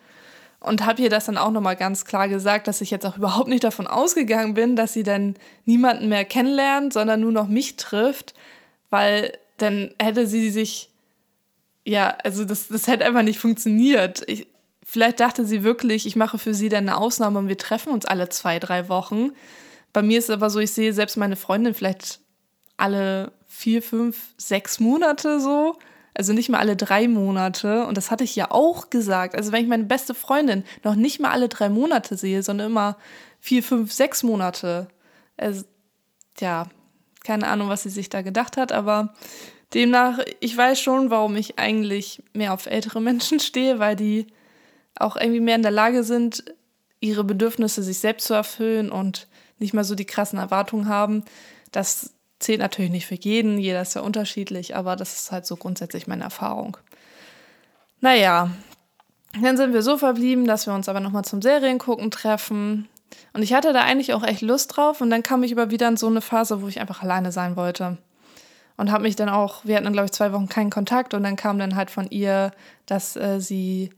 Und 0.64 0.86
habe 0.86 1.02
ihr 1.02 1.10
das 1.10 1.26
dann 1.26 1.38
auch 1.38 1.52
nochmal 1.52 1.76
ganz 1.76 2.06
klar 2.06 2.30
gesagt, 2.30 2.68
dass 2.68 2.82
ich 2.82 2.90
jetzt 2.90 3.06
auch 3.06 3.18
überhaupt 3.18 3.50
nicht 3.50 3.64
davon 3.64 3.86
ausgegangen 3.86 4.54
bin, 4.54 4.76
dass 4.76 4.94
sie 4.94 5.04
dann 5.04 5.36
niemanden 5.66 6.08
mehr 6.08 6.24
kennenlernt, 6.24 6.94
sondern 6.94 7.20
nur 7.20 7.34
noch 7.34 7.48
mich 7.48 7.76
trifft, 7.76 8.34
weil 8.90 9.38
dann 9.58 9.94
hätte 10.02 10.26
sie 10.26 10.50
sich, 10.50 10.90
ja, 11.84 12.16
also 12.24 12.46
das, 12.46 12.70
das 12.70 12.88
hätte 12.88 13.06
einfach 13.06 13.24
nicht 13.24 13.40
funktioniert. 13.40 14.24
Ich, 14.28 14.48
vielleicht 14.84 15.20
dachte 15.20 15.46
sie 15.46 15.64
wirklich, 15.64 16.06
ich 16.06 16.16
mache 16.16 16.38
für 16.38 16.54
sie 16.54 16.70
dann 16.70 16.88
eine 16.88 16.98
Ausnahme 16.98 17.40
und 17.40 17.50
wir 17.50 17.58
treffen 17.58 17.92
uns 17.92 18.06
alle 18.06 18.30
zwei, 18.30 18.60
drei 18.60 18.88
Wochen. 18.88 19.32
Bei 19.92 20.02
mir 20.02 20.18
ist 20.18 20.26
es 20.26 20.30
aber 20.32 20.50
so, 20.50 20.60
ich 20.60 20.72
sehe 20.72 20.94
selbst 20.94 21.18
meine 21.18 21.36
Freundin 21.36 21.74
vielleicht 21.74 22.20
alle 22.78 23.34
vier, 23.48 23.82
fünf, 23.82 24.34
sechs 24.38 24.80
Monate 24.80 25.40
so. 25.40 25.78
Also 26.14 26.34
nicht 26.34 26.50
mal 26.50 26.60
alle 26.60 26.76
drei 26.76 27.08
Monate. 27.08 27.86
Und 27.86 27.98
das 27.98 28.12
hatte 28.12 28.24
ich 28.24 28.36
ja 28.36 28.52
auch 28.52 28.90
gesagt. 28.90 29.36
Also 29.36 29.52
wenn 29.52 29.64
ich 29.64 29.70
meine 29.70 29.86
beste 29.86 30.14
Freundin 30.14 30.64
noch 30.84 30.96
nicht 30.96 31.20
mal 31.20 31.32
alle 31.32 31.50
drei 31.50 31.70
Monate 31.70 32.18
sehe, 32.18 32.44
sondern 32.44 32.68
immer 32.68 32.98
vier, 33.40 33.64
fünf, 33.64 33.92
sechs 33.92 34.24
Monate. 34.24 34.88
Also, 35.38 35.66
ja, 36.40 36.68
keine 37.24 37.48
Ahnung, 37.48 37.70
was 37.70 37.84
sie 37.84 37.90
sich 37.90 38.10
da 38.10 38.22
gedacht 38.22 38.58
hat, 38.58 38.72
aber 38.72 39.14
demnach, 39.74 40.20
ich 40.40 40.56
weiß 40.56 40.80
schon, 40.80 41.10
warum 41.10 41.36
ich 41.36 41.58
eigentlich 41.58 42.22
mehr 42.34 42.54
auf 42.54 42.68
ältere 42.68 43.02
Menschen 43.02 43.40
stehe, 43.40 43.80
weil 43.80 43.96
die 43.96 44.28
auch 44.96 45.16
irgendwie 45.16 45.40
mehr 45.40 45.56
in 45.56 45.64
der 45.64 45.72
Lage 45.72 46.04
sind, 46.04 46.44
ihre 47.00 47.24
Bedürfnisse 47.24 47.84
sich 47.84 48.00
selbst 48.00 48.28
zu 48.28 48.34
erfüllen 48.34 48.92
und 48.92 49.28
nicht 49.60 49.74
mehr 49.74 49.84
so 49.84 49.96
die 49.96 50.06
krassen 50.06 50.40
Erwartungen 50.40 50.88
haben. 50.88 51.24
Das 51.72 52.14
Zählt 52.44 52.60
natürlich 52.60 52.92
nicht 52.92 53.06
für 53.06 53.16
jeden, 53.16 53.58
jeder 53.58 53.82
ist 53.82 53.94
ja 53.94 54.02
unterschiedlich, 54.02 54.76
aber 54.76 54.98
das 54.98 55.16
ist 55.16 55.32
halt 55.32 55.46
so 55.46 55.56
grundsätzlich 55.56 56.08
meine 56.08 56.26
Erfahrung. 56.26 56.76
Naja, 58.02 58.52
dann 59.42 59.56
sind 59.56 59.72
wir 59.72 59.82
so 59.82 59.98
verblieben, 59.98 60.46
dass 60.46 60.68
wir 60.68 60.74
uns 60.74 60.90
aber 60.90 61.00
nochmal 61.00 61.24
zum 61.24 61.42
Seriengucken 61.42 62.12
treffen. 62.12 62.90
Und 63.32 63.44
ich 63.44 63.54
hatte 63.54 63.72
da 63.72 63.84
eigentlich 63.84 64.14
auch 64.14 64.24
echt 64.24 64.42
Lust 64.42 64.76
drauf 64.76 65.00
und 65.00 65.10
dann 65.10 65.24
kam 65.24 65.42
ich 65.44 65.54
aber 65.54 65.72
wieder 65.72 65.88
in 65.88 65.96
so 65.96 66.08
eine 66.08 66.20
Phase, 66.20 66.62
wo 66.62 66.68
ich 66.68 66.82
einfach 66.82 67.02
alleine 67.02 67.32
sein 67.32 67.56
wollte. 67.56 67.98
Und 68.76 68.92
habe 68.92 69.04
mich 69.04 69.16
dann 69.16 69.30
auch, 69.30 69.64
wir 69.64 69.78
hatten 69.78 69.86
dann 69.86 69.94
glaube 69.94 70.08
ich 70.08 70.12
zwei 70.12 70.34
Wochen 70.34 70.50
keinen 70.50 70.70
Kontakt 70.70 71.14
und 71.14 71.24
dann 71.24 71.38
kam 71.38 71.60
dann 71.60 71.78
halt 71.78 71.92
von 71.92 72.10
ihr, 72.10 72.52
dass 72.88 73.16
äh, 73.16 73.40
sie 73.40 73.92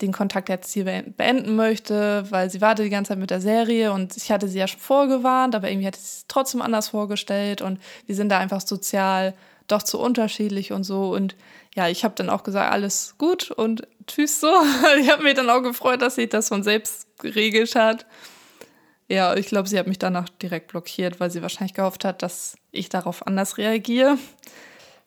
den 0.00 0.12
Kontakt 0.12 0.48
jetzt 0.48 0.72
hier 0.72 0.84
beenden 0.84 1.56
möchte, 1.56 2.24
weil 2.30 2.50
sie 2.50 2.60
wartet 2.60 2.86
die 2.86 2.90
ganze 2.90 3.10
Zeit 3.10 3.18
mit 3.18 3.30
der 3.30 3.40
Serie 3.40 3.92
und 3.92 4.16
ich 4.16 4.30
hatte 4.30 4.48
sie 4.48 4.58
ja 4.58 4.68
schon 4.68 4.80
vorgewarnt, 4.80 5.54
aber 5.54 5.68
irgendwie 5.68 5.86
hatte 5.86 5.98
sie 5.98 6.04
es 6.04 6.24
trotzdem 6.28 6.62
anders 6.62 6.88
vorgestellt 6.88 7.62
und 7.62 7.80
wir 8.06 8.14
sind 8.14 8.28
da 8.28 8.38
einfach 8.38 8.60
sozial 8.60 9.34
doch 9.66 9.82
zu 9.82 9.98
unterschiedlich 10.00 10.72
und 10.72 10.84
so 10.84 11.12
und 11.14 11.34
ja, 11.74 11.88
ich 11.88 12.04
habe 12.04 12.14
dann 12.16 12.30
auch 12.30 12.42
gesagt, 12.42 12.72
alles 12.72 13.14
gut 13.18 13.50
und 13.50 13.86
tschüss 14.06 14.40
so. 14.40 14.48
Ich 15.00 15.10
habe 15.10 15.22
mich 15.22 15.34
dann 15.34 15.50
auch 15.50 15.62
gefreut, 15.62 16.02
dass 16.02 16.14
sie 16.14 16.28
das 16.28 16.48
von 16.48 16.62
selbst 16.62 17.06
geregelt 17.18 17.74
hat. 17.74 18.06
Ja, 19.08 19.34
ich 19.36 19.46
glaube, 19.46 19.68
sie 19.68 19.78
hat 19.78 19.86
mich 19.86 19.98
danach 19.98 20.28
direkt 20.28 20.68
blockiert, 20.68 21.20
weil 21.20 21.30
sie 21.30 21.42
wahrscheinlich 21.42 21.74
gehofft 21.74 22.04
hat, 22.04 22.22
dass 22.22 22.56
ich 22.72 22.88
darauf 22.88 23.26
anders 23.26 23.58
reagiere 23.58 24.18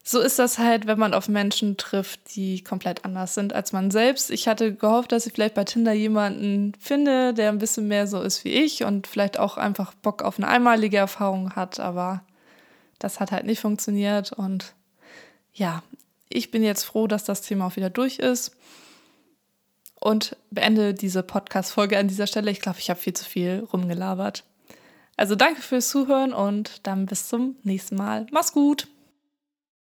so 0.04 0.20
ist 0.20 0.38
das 0.38 0.58
halt, 0.58 0.86
wenn 0.86 0.98
man 0.98 1.14
auf 1.14 1.28
Menschen 1.28 1.76
trifft, 1.76 2.34
die 2.34 2.64
komplett 2.64 3.04
anders 3.04 3.34
sind 3.34 3.52
als 3.52 3.72
man 3.72 3.90
selbst. 3.92 4.30
Ich 4.30 4.48
hatte 4.48 4.74
gehofft, 4.74 5.12
dass 5.12 5.26
ich 5.26 5.32
vielleicht 5.32 5.54
bei 5.54 5.64
Tinder 5.64 5.92
jemanden 5.92 6.72
finde, 6.80 7.32
der 7.34 7.50
ein 7.50 7.58
bisschen 7.58 7.86
mehr 7.86 8.08
so 8.08 8.20
ist 8.20 8.44
wie 8.44 8.50
ich 8.50 8.82
und 8.82 9.06
vielleicht 9.06 9.38
auch 9.38 9.56
einfach 9.56 9.94
Bock 9.94 10.22
auf 10.22 10.38
eine 10.38 10.48
einmalige 10.48 10.96
Erfahrung 10.96 11.54
hat, 11.54 11.78
aber 11.78 12.24
das 12.98 13.20
hat 13.20 13.30
halt 13.30 13.46
nicht 13.46 13.60
funktioniert 13.60 14.32
und 14.32 14.74
ja, 15.52 15.82
ich 16.28 16.50
bin 16.50 16.62
jetzt 16.64 16.84
froh, 16.84 17.06
dass 17.06 17.24
das 17.24 17.42
Thema 17.42 17.66
auch 17.66 17.76
wieder 17.76 17.90
durch 17.90 18.18
ist 18.18 18.56
und 20.00 20.36
beende 20.50 20.94
diese 20.94 21.22
Podcast-Folge 21.22 21.96
an 21.98 22.08
dieser 22.08 22.26
Stelle. 22.26 22.50
Ich 22.50 22.60
glaube, 22.60 22.78
ich 22.80 22.90
habe 22.90 22.98
viel 22.98 23.12
zu 23.12 23.24
viel 23.24 23.66
rumgelabert. 23.72 24.44
Also 25.16 25.36
danke 25.36 25.60
fürs 25.60 25.88
Zuhören 25.88 26.32
und 26.32 26.86
dann 26.86 27.06
bis 27.06 27.28
zum 27.28 27.56
nächsten 27.62 27.96
Mal. 27.96 28.26
Mach's 28.32 28.52
gut! 28.52 28.88